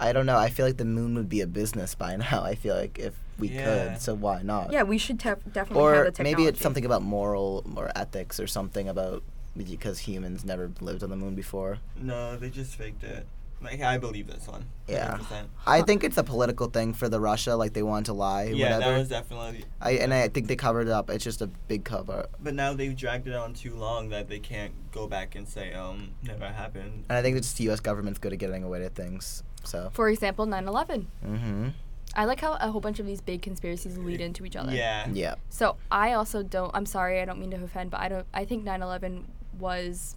[0.00, 0.36] I don't know.
[0.36, 2.42] I feel like the moon would be a business by now.
[2.44, 3.64] I feel like if we Yeah.
[3.94, 4.72] could, so why not?
[4.72, 6.22] Yeah, we should tef- definitely have Or the technology.
[6.36, 9.22] maybe it's something about moral or ethics or something about
[9.56, 11.78] because humans never lived on the moon before.
[11.96, 13.26] No, they just faked it.
[13.62, 14.66] Like I believe this one.
[14.88, 15.16] Yeah.
[15.16, 15.46] 100%.
[15.66, 18.44] I think it's a political thing for the Russia, like they wanted to lie.
[18.44, 18.92] Yeah, whatever.
[18.92, 19.64] that was definitely.
[19.80, 21.08] I and I think they covered it up.
[21.08, 24.38] It's just a big cover, But now they've dragged it on too long that they
[24.38, 27.04] can't go back and say um never happened.
[27.08, 27.80] and I think it's the U.S.
[27.80, 29.42] government's good at getting away with things.
[29.62, 29.88] So.
[29.94, 31.06] For example, 9/11.
[31.24, 31.68] Mm-hmm.
[32.16, 34.72] I like how a whole bunch of these big conspiracies lead into each other.
[34.72, 35.08] Yeah.
[35.12, 35.34] Yeah.
[35.48, 36.70] So I also don't.
[36.74, 38.26] I'm sorry, I don't mean to offend, but I don't.
[38.32, 39.24] I think 9/11
[39.58, 40.16] was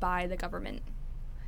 [0.00, 0.82] by the government.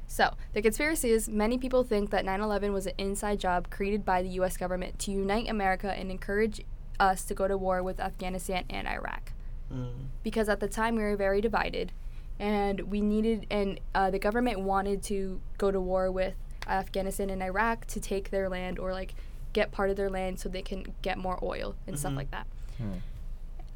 [0.07, 4.23] So the conspiracy is many people think that 9/11 was an inside job created by
[4.23, 4.57] the U.S.
[4.57, 6.65] government to unite America and encourage
[6.99, 9.33] us to go to war with Afghanistan and Iraq.
[9.73, 10.09] Mm.
[10.23, 11.93] Because at the time we were very divided,
[12.39, 16.35] and we needed, and uh, the government wanted to go to war with
[16.67, 19.15] Afghanistan and Iraq to take their land or like
[19.61, 22.17] get part of their land so they can get more oil and stuff Mhm.
[22.23, 22.47] like that.
[22.79, 22.93] Hmm.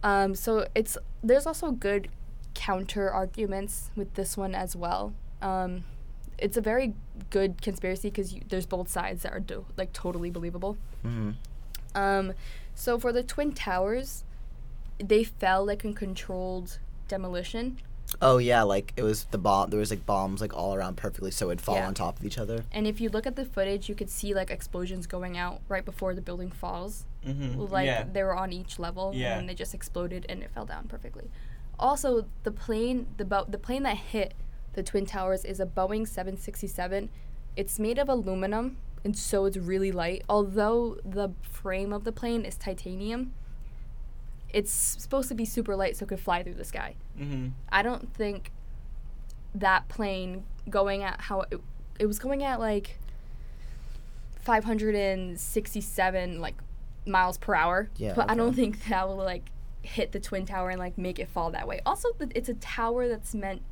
[0.05, 0.97] Um, so it's
[1.29, 2.09] there's also good
[2.55, 5.12] counter arguments with this one as well.
[5.40, 5.85] Um,
[6.38, 6.95] it's a very
[7.31, 10.77] good conspiracy because there's both sides that are do- like totally believable.
[11.05, 11.31] Mm-hmm.
[11.95, 12.33] Um,
[12.75, 14.25] so for the twin towers,
[14.99, 17.79] they fell like in controlled demolition,
[18.20, 19.70] Oh yeah, like it was the bomb.
[19.70, 21.87] There was like bombs like all around perfectly, so it'd fall Yeah.
[21.87, 22.64] on top of each other.
[22.72, 25.85] and if you look at the footage, you could see like explosions going out right
[25.85, 27.05] before the building falls.
[27.27, 27.61] Mm-hmm.
[27.72, 28.05] like yeah.
[28.12, 29.38] they were on each level Yeah.
[29.38, 31.31] and they just exploded and it fell down perfectly.
[31.79, 34.35] Also, the plane the bo- the plane that hit
[34.75, 37.09] the twin towers is a Boeing 767.
[37.57, 40.22] It's made of aluminum and so it's really light.
[40.29, 43.33] Although the frame of the plane is titanium,
[44.53, 46.97] it's supposed to be super light so it could fly through the sky.
[47.19, 47.49] Mm-hmm.
[47.71, 48.53] I don't think
[49.55, 51.61] that plane going at how it,
[51.99, 52.99] it was going at like
[54.43, 56.55] 567 like
[57.07, 57.91] miles per hour.
[57.97, 59.51] Yeah, But I don't think that will like
[59.83, 61.81] hit the twin tower and like make it fall that way.
[61.85, 63.62] Also, th- it's a tower that's meant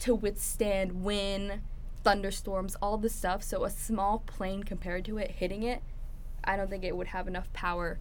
[0.00, 1.60] to withstand wind,
[2.04, 3.42] thunderstorms, all this stuff.
[3.42, 5.82] So a small plane compared to it hitting it,
[6.44, 7.98] I don't think it would have enough power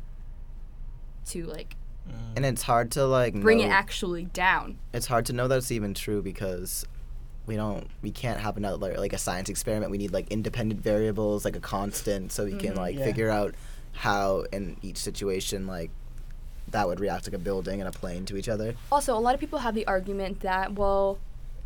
[1.27, 1.75] to like.
[2.35, 4.77] And it's hard to like bring it actually down.
[4.93, 6.85] it's hard to know that's even true because
[7.47, 11.45] we don't we can't have another like a science experiment we need like independent variables
[11.45, 12.77] like a constant so we can Mhm.
[12.77, 13.05] like Yeah.
[13.05, 13.55] figure out
[13.93, 15.89] how in each situation like
[16.69, 19.33] that would react like a building and a plane to each other Also, a lot
[19.33, 21.17] of people have the argument that well,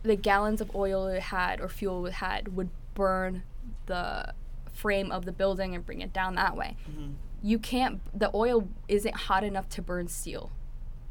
[0.03, 3.43] the gallons of oil it had or fuel it had would burn
[3.87, 4.33] the
[4.73, 6.75] frame of the building and bring it down that way.
[6.89, 7.13] Mhm.
[7.41, 8.01] You can't.
[8.17, 10.51] The oil isn't hot enough to burn steel,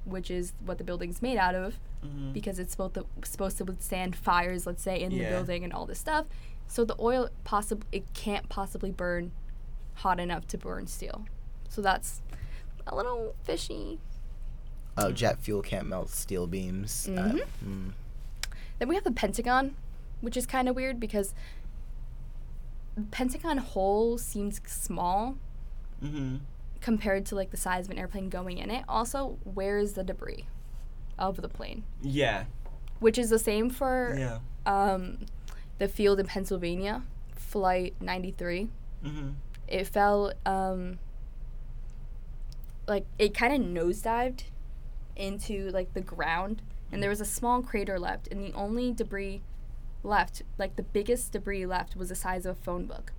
[0.04, 2.32] which is what the building's made out of, Mhm.
[2.32, 5.86] because it's supposed to supposed to withstand fires, let's say, in the building and all
[5.86, 6.26] this stuff.
[6.66, 9.32] So the oil possibly it can't possibly burn
[9.94, 11.24] hot enough to burn steel.
[11.68, 12.20] So that's
[12.86, 13.98] a little fishy.
[15.00, 17.46] oh jet fuel can't melt steel beams Uh, Mhm.
[17.64, 17.92] mm.
[18.80, 19.76] Then we have the Pentagon,
[20.20, 21.34] which is kind of weird because
[22.96, 25.36] the Pentagon hole seems small
[26.02, 26.40] Mhm.
[26.80, 28.84] compared to like the size of an airplane going in it.
[28.88, 30.46] Also, where is the debris
[31.18, 31.82] of the plane?
[32.02, 32.44] Yeah.
[33.00, 34.38] Which is the same for Yeah.
[34.64, 35.18] um,
[35.78, 37.02] the field in Pennsylvania,
[37.34, 38.68] Flight 93.
[39.04, 39.34] Mhm.
[39.68, 40.98] it fell um
[42.86, 44.44] like it kind of nosedived
[45.16, 49.42] into like the ground and there was a small crater left and the only debris
[50.02, 53.12] left like the biggest debris left was the size of a phone book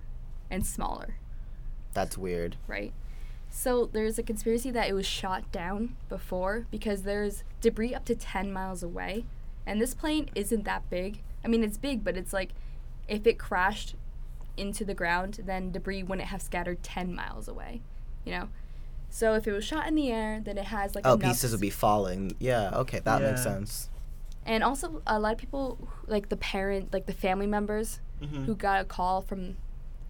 [0.50, 1.16] and smaller
[1.94, 2.56] That's weird.
[2.66, 2.92] right
[3.52, 8.14] so there's a conspiracy that it was shot down before because there's debris up to
[8.14, 9.24] 10 miles away
[9.66, 12.50] and this plane isn't that big i mean it's big but it's like
[13.08, 13.96] if it crashed
[14.56, 17.80] into the ground then debris wouldn't have scattered 10 miles away
[18.24, 18.48] you know
[19.08, 21.60] so if it was shot in the air then it has like Oh, pieces would
[21.60, 22.36] be falling.
[22.38, 23.88] Yeah, okay, that makes sense.
[24.46, 28.44] and also a lot of people like the parent like the family members Mhm.
[28.44, 29.56] who got a call from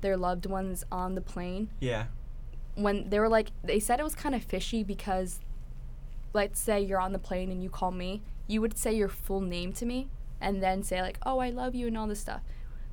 [0.01, 2.07] their loved ones on the plane Yeah.
[2.75, 5.41] when they were like they said it was kind of fishy because
[6.33, 9.41] let's say you're on the plane and you call me you would say your full
[9.41, 10.09] name to me
[10.41, 12.41] and then say like oh i love you and all this stuff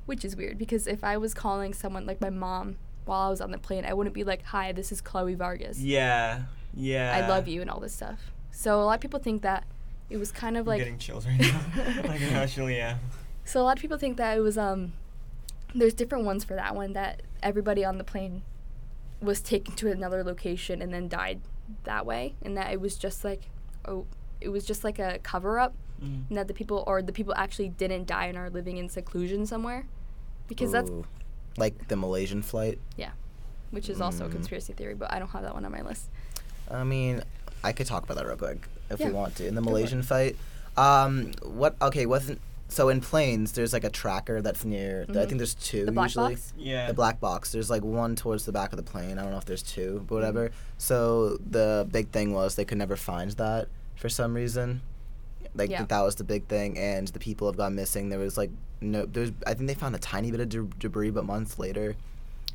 [0.06, 3.40] which is weird because if i was calling someone like my mom while i was
[3.40, 6.42] on the plane i wouldn't be like hi this is chloe vargas Yeah.
[6.74, 7.12] Yeah.
[7.16, 9.64] i love you and all this stuff so a lot of people think that
[10.10, 11.60] it was kind of I'm like getting chills right now.
[12.08, 12.98] like I actually am.
[13.44, 14.92] so a lot of people think that it was um
[15.74, 18.42] there's different ones for that one that everybody on the plane
[19.20, 21.40] was taken to another location and then died
[21.84, 23.50] that way and that it was just like
[23.84, 24.06] oh
[24.40, 26.28] it was just like a cover up Mm.
[26.28, 29.44] and that the people or the people actually didn't die and are living in seclusion
[29.46, 29.84] somewhere
[30.46, 30.92] because that's
[31.56, 32.78] like the Malaysian flight.
[32.96, 33.10] Yeah
[33.72, 34.32] which is also a Mm.
[34.32, 36.08] conspiracy theory but I don't have that one on my list.
[36.70, 37.24] I mean,
[37.64, 38.58] I could talk about that real quick
[38.90, 39.08] if Yeah.
[39.08, 39.48] we want to.
[39.48, 39.72] In the Go for it.
[39.72, 40.36] Malaysian fight,
[40.76, 41.74] um, what?
[41.82, 43.52] Okay, wasn't so in planes.
[43.52, 45.06] There's like a tracker that's near.
[45.08, 45.26] I Mhm.
[45.28, 46.34] think there's two The black usually.
[46.34, 46.52] box?
[46.56, 46.86] Yeah.
[46.88, 47.50] The black box.
[47.52, 49.18] There's like one towards the back of the plane.
[49.18, 50.04] I don't know if there's two, Mm-hmm.
[50.04, 50.50] but whatever.
[50.76, 54.82] So the big thing was they could never find that for some reason.
[55.54, 55.84] Like Yeah.
[55.84, 58.10] that was the big thing, and the people have gone missing.
[58.10, 58.50] There was like
[58.80, 59.06] no.
[59.06, 61.96] There's I think they found a tiny bit of de- debris, but months later,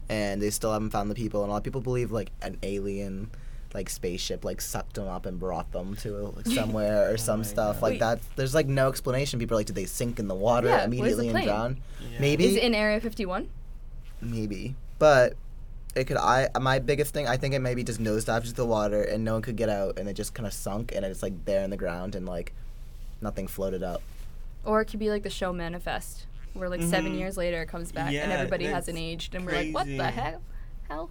[0.10, 1.42] and they still haven't found the people.
[1.42, 3.30] And a lot of people believe like an alien.
[3.74, 7.44] Like spaceship, like sucked them up and brought them to like, somewhere or Oh some
[7.44, 7.82] stuff God.
[7.82, 8.00] like Wait.
[8.02, 8.20] that.
[8.36, 9.40] There's like no explanation.
[9.40, 11.82] People are like, did they sink in the water Yeah, where's the immediately and drown?
[12.12, 12.20] Yeah.
[12.20, 13.50] Maybe Is it in Area 51?
[14.22, 15.34] maybe but
[15.96, 19.02] it could i my biggest thing i think it maybe just nosedived into the water
[19.04, 21.34] and no one could get out and it just kind of sunk and it's like
[21.44, 22.54] there in the ground and like
[23.20, 24.02] nothing floated up
[24.64, 27.20] Or it could be like the show Manifest, where like seven Mhm.
[27.20, 30.14] years later it comes back and everybody hasn't aged, and we're like, what the crazy.
[30.14, 30.40] heck?
[30.88, 31.10] Hell?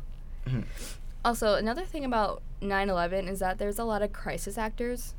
[1.24, 5.14] Also, another thing about 9 11 is that there's a lot of crisis actors,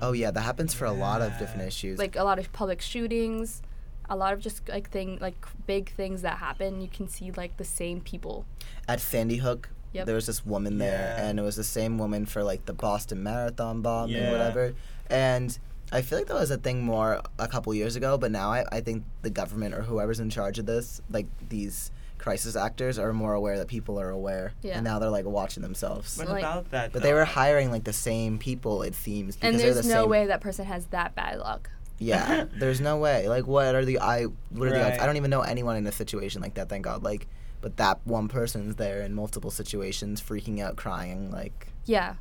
[0.00, 2.80] oh yeah that happens for a lot of different issues like a lot of public
[2.80, 3.62] shootings,
[4.10, 5.36] a lot of just like thing like
[5.66, 6.80] big things that happen.
[6.80, 8.44] You can see like the same people.
[8.88, 10.06] at sandy hook Yep.
[10.06, 11.26] there was this woman there Yeah.
[11.28, 14.32] and it was the same woman for like the boston marathon bombing Yeah.
[14.32, 14.74] whatever
[15.08, 15.56] and
[15.92, 18.64] i feel like that was a thing more a couple years ago but now I,
[18.72, 23.12] I think the government or whoever's in charge of this like these crisis actors are
[23.12, 24.76] more aware that people are aware Yeah.
[24.76, 26.92] and now they're like watching themselves What Like- about that?
[26.92, 29.36] But they were hiring like the same people, it seems.
[29.42, 31.14] And because they're the same And there's the no same- way that person has that
[31.14, 31.70] bad luck.
[31.98, 33.28] Yeah, there's no way.
[33.28, 34.24] Like, what are the I?
[34.24, 34.98] What are the odds?
[35.00, 36.68] I don't even know anyone in a situation like that.
[36.68, 37.02] Thank God.
[37.04, 37.28] Like,
[37.60, 41.30] but that one person's there in multiple situations, freaking out, crying.
[41.30, 42.14] Like, Yeah,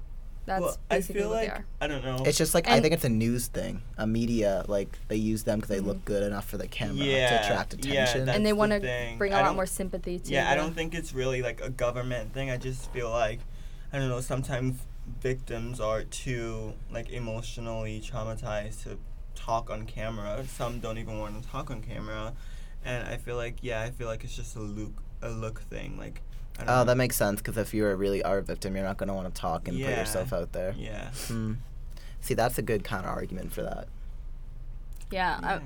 [0.46, 1.66] that's well, I basically feel what like they are.
[1.82, 2.24] I don't know.
[2.26, 5.44] it's just like I And- think it's a news thing, a media like they use
[5.44, 6.06] them because they look mm-hmm.
[6.06, 8.26] good enough for the camera Yeah, to attract yeah, attention.
[8.26, 9.18] that's And they the want to thing.
[9.18, 10.32] bring a I lot don't- more sympathy to.
[10.32, 12.50] Yeah, I the- don't think it's really like a government thing.
[12.52, 13.40] I just feel like
[13.92, 14.80] I don't know, sometimes
[15.22, 18.98] victims are too like emotionally traumatized to
[19.36, 20.44] talk on camera.
[20.48, 22.34] Some don't even want to talk on camera.
[22.86, 25.98] And I feel like yeah, I feel like it's just a look a look thing.
[25.98, 26.84] Like I don't oh, know.
[26.86, 29.14] that makes sense because if you are really are a victim, you're not going to
[29.14, 30.74] want to talk and put yourself out there.
[30.78, 31.10] Yeah.
[31.28, 31.54] Hmm.
[32.22, 33.88] See, that's a good kind of argument for that.
[35.12, 35.60] Yeah, yeah.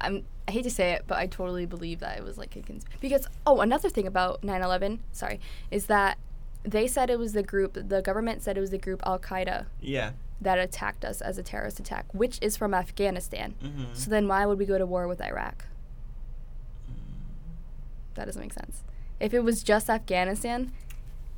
[0.00, 0.24] I, I'm.
[0.46, 2.84] I hate to say it, but I totally believe that it was like a cons-
[3.00, 6.18] because oh, another thing about 9/11, sorry, is that
[6.64, 7.78] they said it was the group.
[7.88, 10.12] The government said it was the group Al Qaeda Yeah.
[10.40, 13.54] that attacked us as a terrorist attack, which is from Afghanistan.
[13.62, 13.84] Mm-hmm.
[13.94, 15.64] So then, why would we go to war with Iraq?
[18.14, 18.82] That doesn't make sense.
[19.20, 20.72] If it was just Afghanistan,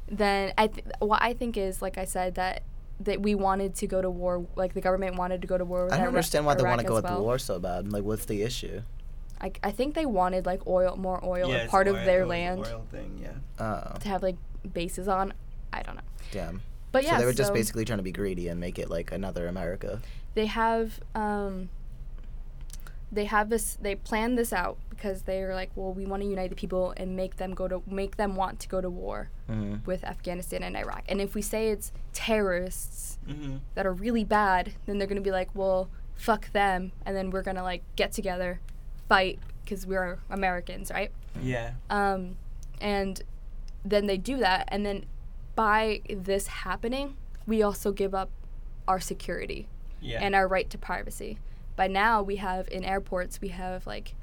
[0.09, 2.63] then I th- what I think is like I said that
[3.01, 5.85] that we wanted to go to war, like the government wanted to go to war
[5.85, 7.19] with I don't Ira- understand why they want to go as at well.
[7.19, 7.93] the war so bad.
[7.93, 8.83] Like, what's the issue?
[9.39, 12.21] I, I think they wanted like oil, more oil, yeah, or it's part of their
[12.21, 13.33] it was land Oil thing, yeah.
[13.63, 14.37] Oh, to have like
[14.73, 15.35] bases on.
[15.75, 16.63] I don't know, damn.
[16.91, 19.13] but yeah, so they were just basically trying to be greedy and make it like
[19.13, 20.01] another America.
[20.33, 21.69] they have um,
[23.13, 23.79] they have this.
[23.81, 26.93] They plan this out because they are like, well, we want to unite the people
[26.97, 30.63] and make them go to make them want to go to war hmm with Afghanistan
[30.63, 31.05] and Iraq.
[31.09, 33.57] And if we say it's terrorists Mm-hmm.
[33.75, 37.43] that are really bad, then they're gonna be like, well, fuck them, and then we're
[37.43, 38.61] gonna like get together,
[39.09, 41.11] fight because we're Americans, right?
[41.43, 41.73] Yeah.
[41.91, 42.37] Um,
[42.81, 43.21] and
[43.85, 45.07] then they do that, and then
[45.57, 47.17] by this happening,
[47.49, 48.31] we also give up
[48.87, 49.67] our security
[50.01, 50.21] Yeah.
[50.23, 51.39] and our right to privacy.
[51.77, 54.15] By now, we have in airports, we have like.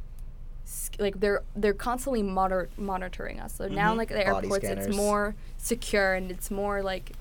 [0.98, 3.56] Like they're they're constantly moder- monitoring us.
[3.56, 3.98] So now, Mhm.
[3.98, 4.88] like the Body airports, scanners.
[4.88, 7.12] it's more secure and it's more like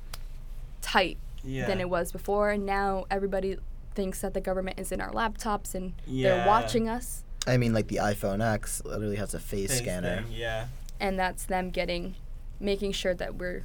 [0.81, 1.67] tight yeah.
[1.67, 2.51] than it was before.
[2.51, 3.59] And now everybody
[3.95, 6.37] thinks that the government is in our laptops and Yeah.
[6.37, 10.23] they're watching us, I mean, like the iPhone X literally has a face, Face scanner.
[10.23, 10.69] thing, Yeah.
[11.01, 12.15] and that's them getting,
[12.61, 13.65] making sure that we're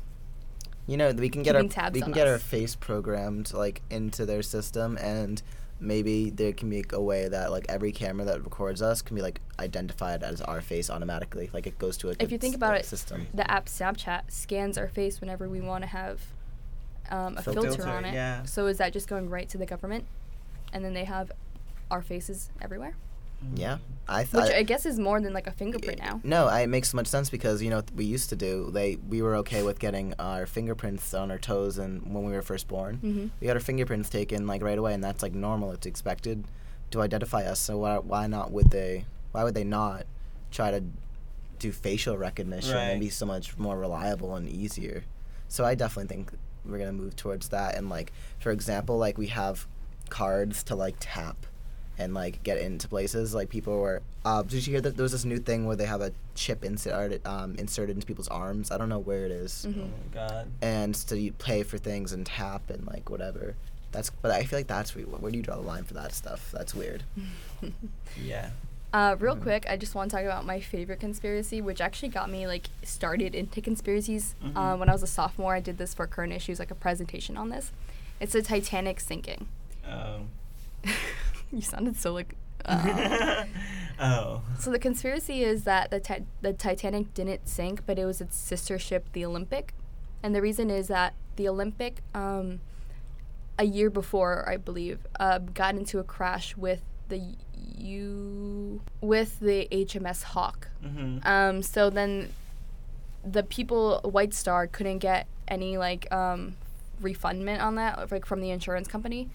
[0.88, 4.26] You know, we can get our tabs we can get our face programmed like into
[4.26, 5.42] their system, and
[5.80, 9.22] maybe there can be a way that like every camera that records us can be
[9.22, 11.50] like identified as our face automatically.
[11.54, 13.28] Like it goes to a If you think about it, system.
[13.34, 16.22] the app Snapchat scans our face whenever we want to have
[17.10, 17.62] um, a Filter.
[17.62, 18.14] filter, Filter, on it.
[18.14, 18.44] yeah.
[18.44, 20.06] So is that just going right to the government,
[20.74, 21.32] and then they have
[21.90, 22.96] our faces everywhere?
[23.56, 24.52] Yeah, I Which thought.
[24.52, 26.20] I guess is more than like a fingerprint now.
[26.24, 28.70] No, I, it makes so much sense because you know we used to do.
[28.72, 32.42] They we were okay with getting our fingerprints on our toes, and when we were
[32.42, 35.72] first born, hmm we got our fingerprints taken like right away, and that's like normal.
[35.72, 36.44] It's expected
[36.92, 37.60] to identify us.
[37.60, 39.06] So why why not would they?
[39.32, 40.06] Why would they not
[40.52, 40.84] try to
[41.60, 42.84] do facial recognition Right.
[42.92, 45.04] and be so much more reliable and easier?
[45.48, 46.32] So I definitely think
[46.66, 47.76] we're gonna move towards that.
[47.76, 49.68] And like for example, like we have
[50.10, 51.46] cards to like tap
[52.00, 53.34] and like get into places.
[53.34, 54.02] Like people were.
[54.26, 56.64] Uh, did you hear that there was this new thing where they have a chip
[56.66, 58.72] inserted um, inserted into people's arms?
[58.72, 60.48] I don't know where it is hmm Oh my god.
[60.62, 63.56] and so you pay for things and tap and like whatever.
[63.94, 66.14] That's but I feel like that's where, where do you draw the line for that
[66.14, 66.52] stuff?
[66.52, 67.04] That's weird.
[68.22, 68.50] Yeah.
[68.94, 69.42] Uh, real Mhm.
[69.42, 72.68] quick, I just want to talk about my favorite conspiracy, which actually got me like
[72.84, 74.34] started into conspiracies.
[74.44, 74.80] Uh, Mhm.
[74.80, 77.50] when I was a sophomore, I did this for current issues, like a presentation on
[77.50, 77.72] this.
[78.20, 79.48] It's the Titanic sinking.
[79.86, 80.30] Um.
[81.52, 82.36] you sounded so like.
[82.66, 83.46] Uh.
[84.00, 84.42] oh.
[84.60, 88.36] so the conspiracy is that the ti- the Titanic didn't sink, but it was its
[88.36, 89.74] sister ship, the Olympic,
[90.22, 92.60] and the reason is that the Olympic, um,
[93.58, 97.36] a year before, I believe, uh, got into a crash with the
[97.78, 100.70] U with the HMS Hawke.
[100.84, 101.26] Mhm.
[101.26, 102.30] Um, so then
[103.24, 106.56] the people White Star couldn't get any like um,
[107.00, 109.30] refundment on that like from the insurance company.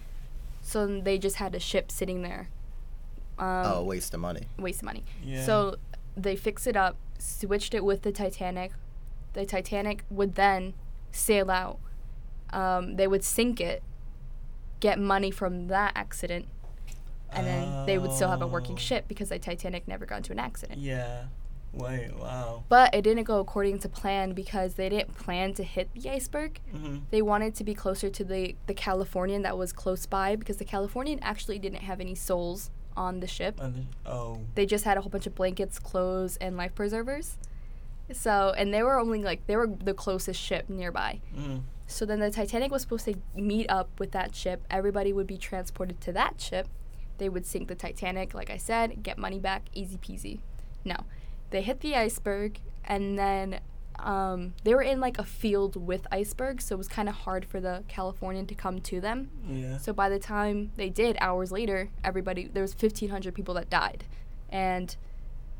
[0.62, 2.48] So they just had a ship sitting there.
[3.38, 4.46] Um, oh, waste of money.
[4.58, 5.04] waste of money.
[5.24, 5.44] Yeah.
[5.44, 5.76] So
[6.16, 8.72] they fixed it up, switched it with the Titanic.
[9.32, 10.74] The Titanic would then
[11.10, 11.78] sail out.
[12.50, 13.82] Um, they would sink it,
[14.80, 16.46] get money from that accident,
[17.30, 18.78] and then they would still have a working Oh.
[18.78, 20.78] ship because the Titanic never got into an accident.
[20.80, 21.24] Yeah.
[21.72, 22.14] Wait.
[22.18, 22.64] Wow.
[22.68, 26.60] But it didn't go according to plan because they didn't plan to hit the iceberg.
[26.74, 27.02] Mhm.
[27.10, 30.64] They wanted to be closer to the, the Californian that was close by because the
[30.64, 33.58] Californian actually didn't have any souls on the ship.
[33.58, 34.40] Under- oh.
[34.54, 37.38] They just had a whole bunch of blankets, clothes, and life preservers.
[38.12, 41.20] So, and they were only like, they were the closest ship nearby.
[41.34, 41.62] Mm.
[41.86, 44.62] So then the Titanic was supposed to meet up with that ship.
[44.70, 46.68] Everybody would be transported to that ship.
[47.18, 50.40] They would sink the Titanic, like I said, get money back, easy peasy.
[50.84, 50.96] No.
[51.52, 53.60] They hit the iceberg, and then
[54.00, 57.44] um, they were in like a field with icebergs, so it was kind of hard
[57.44, 59.30] for the Californian to come to them.
[59.48, 59.78] Yeah.
[59.78, 63.70] So by the time they did, hours later, everybody there was fifteen hundred people that
[63.70, 64.04] died,
[64.50, 64.96] and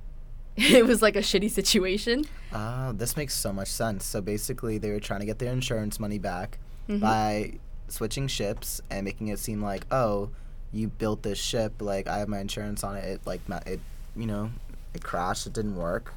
[0.57, 2.25] it was like a shitty situation.
[2.53, 4.05] Ah, this makes so much sense.
[4.05, 7.01] So basically, they were trying to get their insurance money back Mhm.
[7.01, 7.53] by
[7.89, 10.31] switching ships and making it seem like, oh,
[10.73, 13.05] you built this ship, like I have my insurance on it.
[13.05, 13.79] It like it,
[14.17, 14.51] you know,
[14.95, 15.47] it crashed.
[15.47, 16.15] It didn't work.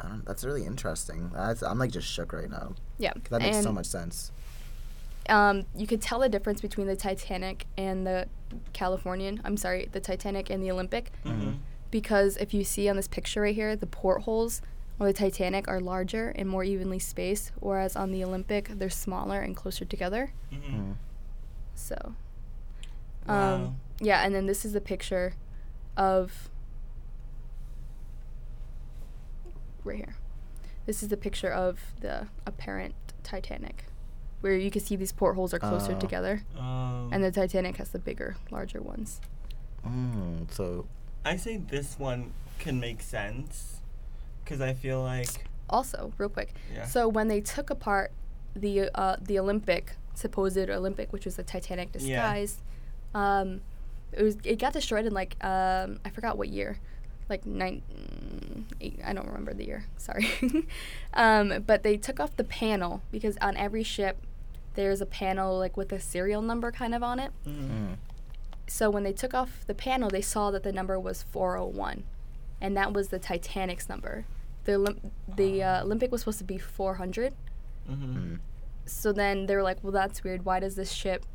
[0.00, 1.30] I don't, that's really interesting.
[1.32, 2.74] That's, I'm like just shook right now.
[2.98, 4.32] Yeah, 'Cause that makes so much sense.
[5.28, 8.26] Um, you could tell the difference between the Titanic and the
[8.72, 9.40] Californian.
[9.44, 11.58] I'm sorry, the Titanic and the Olympic, Mhm.
[11.92, 14.62] because if you see on this picture right here, the portholes
[14.98, 19.40] on the Titanic are larger and more evenly spaced, whereas on the Olympic they're smaller
[19.40, 20.32] and closer together.
[20.52, 20.62] Mhm.
[20.74, 20.94] Mm.
[21.76, 22.14] So,
[23.28, 23.54] Wow.
[23.54, 25.34] um, yeah, and then this is the picture
[25.96, 26.50] of
[29.84, 30.14] right here.
[30.86, 33.84] This is the picture of the apparent Titanic,
[34.40, 35.98] where you can see these portholes are closer Oh.
[36.00, 39.20] together, Um, and the Titanic has the bigger, larger ones.
[39.86, 40.86] Mm, so
[41.24, 43.80] I say this one can make sense,
[44.44, 46.84] because I feel like Also, real quick, yeah.
[46.84, 48.10] so when they took apart
[48.54, 52.44] the uh, the Olympic supposed Olympic, which was the Titanic Yeah.
[53.14, 53.60] um,
[54.12, 56.78] it was it got destroyed in like um, I forgot what year,
[57.30, 57.82] like nine,
[58.82, 59.84] eight, I don't remember the year.
[59.96, 60.28] Sorry,
[61.14, 64.18] um, but they took off the panel because on every ship
[64.74, 67.30] there's a panel like with a serial number kind of on it.
[67.46, 67.96] Mm,
[68.66, 72.04] So when they took off the panel, they saw that the number was 401,
[72.60, 74.24] and that was the Titanic's number.
[74.64, 77.34] the Olymp- the uh, Olympic was supposed to be 400.
[77.90, 78.16] Mm-hmm.
[78.16, 78.38] Mm.
[78.86, 80.44] So then they were like, well, that's weird.
[80.44, 81.26] Why does this ship,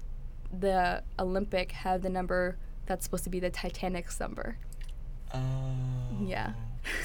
[0.51, 4.57] the Olympic, have the number that's supposed to be the Titanic's number?
[5.33, 5.39] Oh.
[6.23, 6.53] Yeah.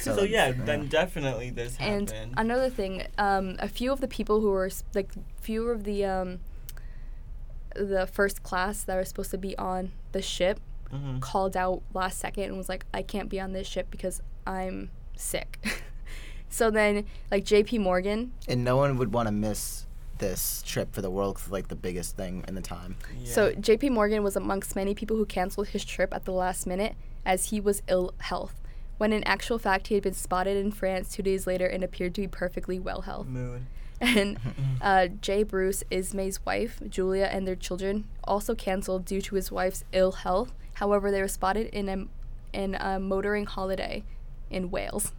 [0.01, 2.13] So, So yeah, it's- then definitely this happened.
[2.13, 5.11] And another thing, um, a few of the people who were s- like,
[5.41, 6.41] few of the um,
[7.75, 10.61] the first class that were supposed to be on the ship
[10.93, 11.19] mm-hmm.
[11.21, 14.91] called out last second and was like, I can't be on this ship because I'm
[15.17, 15.59] sick.
[16.49, 17.79] so then, like J.P.
[17.79, 19.87] Morgan, And no one would want to miss
[20.19, 22.97] this trip for the world it's like the biggest thing in the time.
[23.25, 23.91] So J.P.
[23.91, 26.95] Morgan was amongst many people who canceled his trip at the last minute
[27.27, 28.55] as he was ill health,
[29.03, 32.15] when in actual fact he had been spotted in France two days later and appeared
[32.15, 33.27] to be perfectly well health.
[33.27, 33.67] mood.
[34.01, 34.39] And
[34.81, 35.43] uh, J.
[35.43, 40.53] Bruce, Ismay's wife, Julia, and their children also canceled due to his wife's ill health.
[40.75, 42.07] However, they were spotted in a
[42.53, 44.05] in a motoring holiday
[44.51, 45.11] in Wales.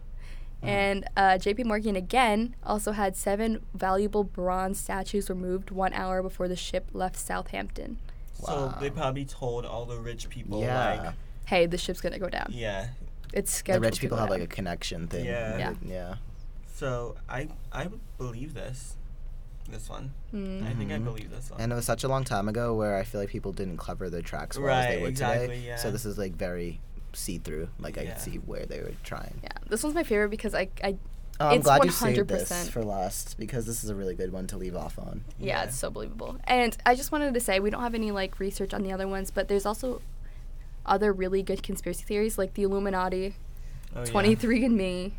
[0.62, 1.64] And uh, J.P.
[1.64, 7.16] Morgan again also had seven valuable bronze statues removed one hour before the ship left
[7.16, 7.98] Southampton.
[8.40, 8.46] Wow.
[8.46, 11.02] So they probably told all the rich people, yeah.
[11.02, 11.14] like,
[11.44, 12.48] Hey, the ship's gonna go down.
[12.50, 12.88] yeah.
[13.34, 15.24] It's the rich people have like a connection thing.
[15.26, 15.58] Yeah.
[15.58, 15.74] Yeah.
[15.84, 16.14] Yeah.
[16.74, 18.96] So I I would believe this,
[19.70, 20.12] this one.
[20.32, 20.66] Mm.
[20.66, 21.04] I think I Mhm.
[21.04, 21.60] believe this one.
[21.60, 24.08] And it was such a long time ago where I feel like people didn't cover
[24.10, 25.66] their tracks well as they would exactly, today.
[25.66, 25.76] yeah.
[25.76, 26.80] So this is like very
[27.12, 27.68] see through.
[27.78, 28.12] Like I Yeah.
[28.14, 29.40] could see where they were trying.
[29.42, 30.96] Yeah, this one's my favorite because I, I
[31.40, 32.70] Oh, I'm It's glad you saved this 100%.
[32.70, 35.24] for last because this is a really good one to leave off on.
[35.40, 35.64] yeah, Yeah.
[35.64, 36.36] it's so believable.
[36.44, 39.08] And I just wanted to say we don't have any like research on the other
[39.08, 40.00] ones, but there's also
[40.86, 43.36] other really good conspiracy theories like the Illuminati,
[43.96, 44.04] Oh, yeah.
[44.06, 45.12] 23andMe,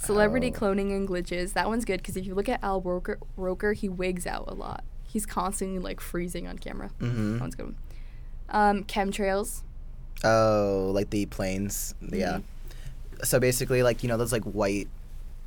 [0.00, 0.58] celebrity Oh.
[0.58, 1.52] cloning and glitches.
[1.54, 4.54] That one's good because if you look at Al Roker, Roker, he wigs out a
[4.54, 4.84] lot.
[5.04, 6.90] He's constantly like freezing on camera.
[7.00, 7.32] Mm-hmm.
[7.34, 7.66] That one's good.
[7.66, 7.76] One.
[8.50, 9.62] Um, chemtrails.
[10.24, 11.94] Oh, like the planes.
[12.00, 12.38] Yeah.
[12.38, 13.22] Mm-hmm.
[13.24, 14.88] So basically, like you know those like white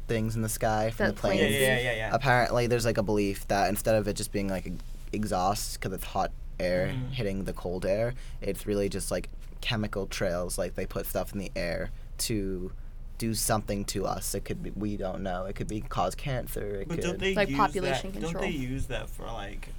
[0.07, 1.61] things in the sky from That the planes Yeah, planes.
[1.61, 2.09] yeah, yeah, yeah.
[2.13, 4.71] Apparently, there's like a belief that instead of it just being like
[5.11, 7.11] exhaust because it's hot air Mhm.
[7.11, 9.29] hitting the cold air, it's really just like
[9.61, 10.57] chemical trails.
[10.57, 12.71] Like they put stuff in the air to
[13.17, 14.35] do something to us.
[14.35, 15.45] It could be we don't know.
[15.45, 16.81] It could be cause cancer.
[16.81, 17.03] It But could.
[17.03, 18.33] don't they Like use population that, control.
[18.33, 19.69] Don't they use that for like?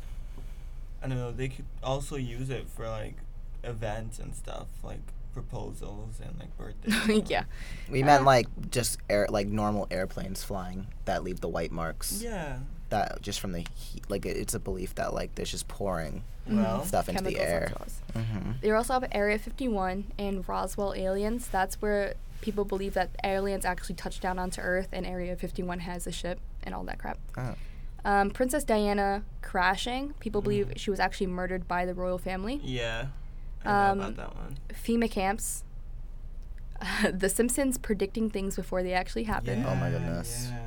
[1.02, 1.32] I don't know.
[1.32, 3.14] They could also use it for like
[3.62, 5.00] events and stuff, like
[5.34, 7.22] proposals and like birthdays.
[7.30, 7.44] yeah.
[7.90, 12.22] we meant uh, like just air like normal airplanes flying that leave the white marks.
[12.22, 12.60] Yeah.
[12.90, 14.04] That just from the heat.
[14.08, 16.84] Like it's a belief that like there's just pouring Well.
[16.84, 17.72] stuff into the air.
[17.72, 18.00] onto us.
[18.14, 18.50] Mm-hmm.
[18.60, 21.48] They also have Area 51 and Roswell aliens.
[21.48, 26.06] That's where people believe that aliens actually touched down onto Earth, and Area 51 has
[26.06, 27.18] a ship and all that crap.
[27.36, 27.54] Oh.
[28.04, 30.14] Um, Princess Diana crashing.
[30.20, 30.78] People believe Mhm.
[30.78, 32.60] she was actually murdered by the royal family.
[32.62, 33.06] Yeah.
[33.64, 34.58] I know Um, about that one.
[34.72, 35.64] FEMA camps.
[37.12, 39.64] the Simpsons predicting things before they actually happen.
[39.66, 40.48] Oh my goodness.
[40.50, 40.65] Yeah.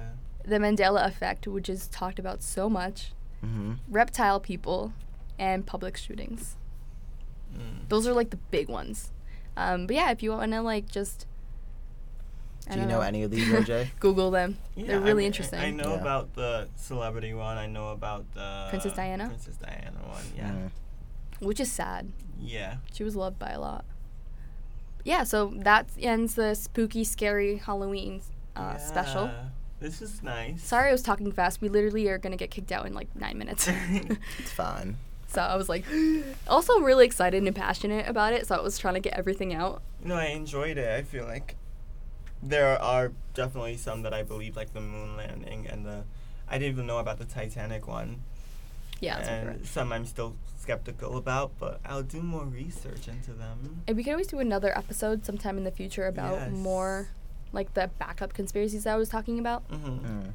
[0.49, 3.11] The Mandela effect, which is talked about so much.
[3.45, 3.73] Mm-hmm.
[3.87, 4.93] Reptile people,
[5.37, 6.57] and public shootings.
[7.55, 7.87] Mm.
[7.87, 9.11] Those are like the big ones.
[9.55, 11.25] Um, but yeah, if you want to like just.
[12.67, 13.87] I Do you don't know any of these, OJ?
[13.99, 14.57] Google them.
[14.75, 15.59] Yeah, They're I really mean, interesting.
[15.59, 16.01] I know Yeah.
[16.01, 17.57] about the celebrity one.
[17.57, 19.27] I know about the Princess Diana?
[19.27, 20.23] Princess Diana one.
[20.35, 20.51] Yeah.
[20.51, 20.71] Mm.
[21.39, 22.11] Which is sad.
[22.39, 22.77] Yeah.
[22.93, 23.85] She was loved by a lot.
[25.03, 28.21] Yeah, so that ends the spooky, scary Halloween
[28.55, 29.31] uh, special.
[29.81, 29.87] Yeah.
[29.87, 30.61] This is nice.
[30.63, 31.61] Sorry I was talking fast.
[31.61, 33.67] We literally are going to get kicked out in like nine minutes.
[34.39, 34.97] It's fine.
[35.27, 35.85] so I was like,
[36.47, 38.47] also really excited and passionate about it.
[38.47, 39.81] So I was trying to get everything out.
[40.03, 40.89] No, I enjoyed it.
[40.89, 41.55] I feel like
[42.41, 46.03] there are definitely some that I believe, like the moon landing and the.
[46.47, 48.21] I didn't even know about the Titanic one.
[49.01, 49.67] Yeah, that's and favorite.
[49.67, 53.81] some I'm still skeptical about, but I'll do more research into them.
[53.87, 56.51] And we could always do another episode sometime in the future about Yes.
[56.51, 57.09] more
[57.51, 59.67] like the backup conspiracies I was talking about.
[59.69, 60.05] Mm-hmm.
[60.05, 60.33] Mm.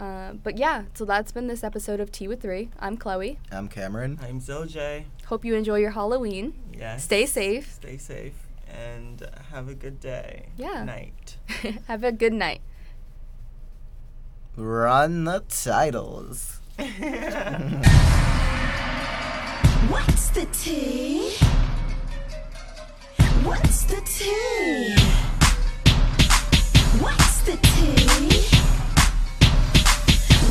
[0.00, 2.70] Uh, but yeah, so that's been this episode of Tea with Three.
[2.80, 3.38] I'm Chloe.
[3.52, 4.18] I'm Cameron.
[4.22, 5.04] I'm Zoj.
[5.26, 6.54] Hope you enjoy your Halloween.
[6.76, 7.04] Yes.
[7.04, 7.72] Stay safe.
[7.72, 8.34] Stay safe
[8.68, 10.46] and have a good day.
[10.56, 10.84] Yeah.
[10.84, 11.36] Night.
[11.86, 12.60] Have a good night.
[14.56, 16.60] Run the titles.
[19.88, 21.30] What's the tea?
[23.44, 25.23] What's the tea?
[27.00, 28.38] What's the tea?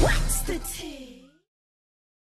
[0.03, 0.92] What's the tea?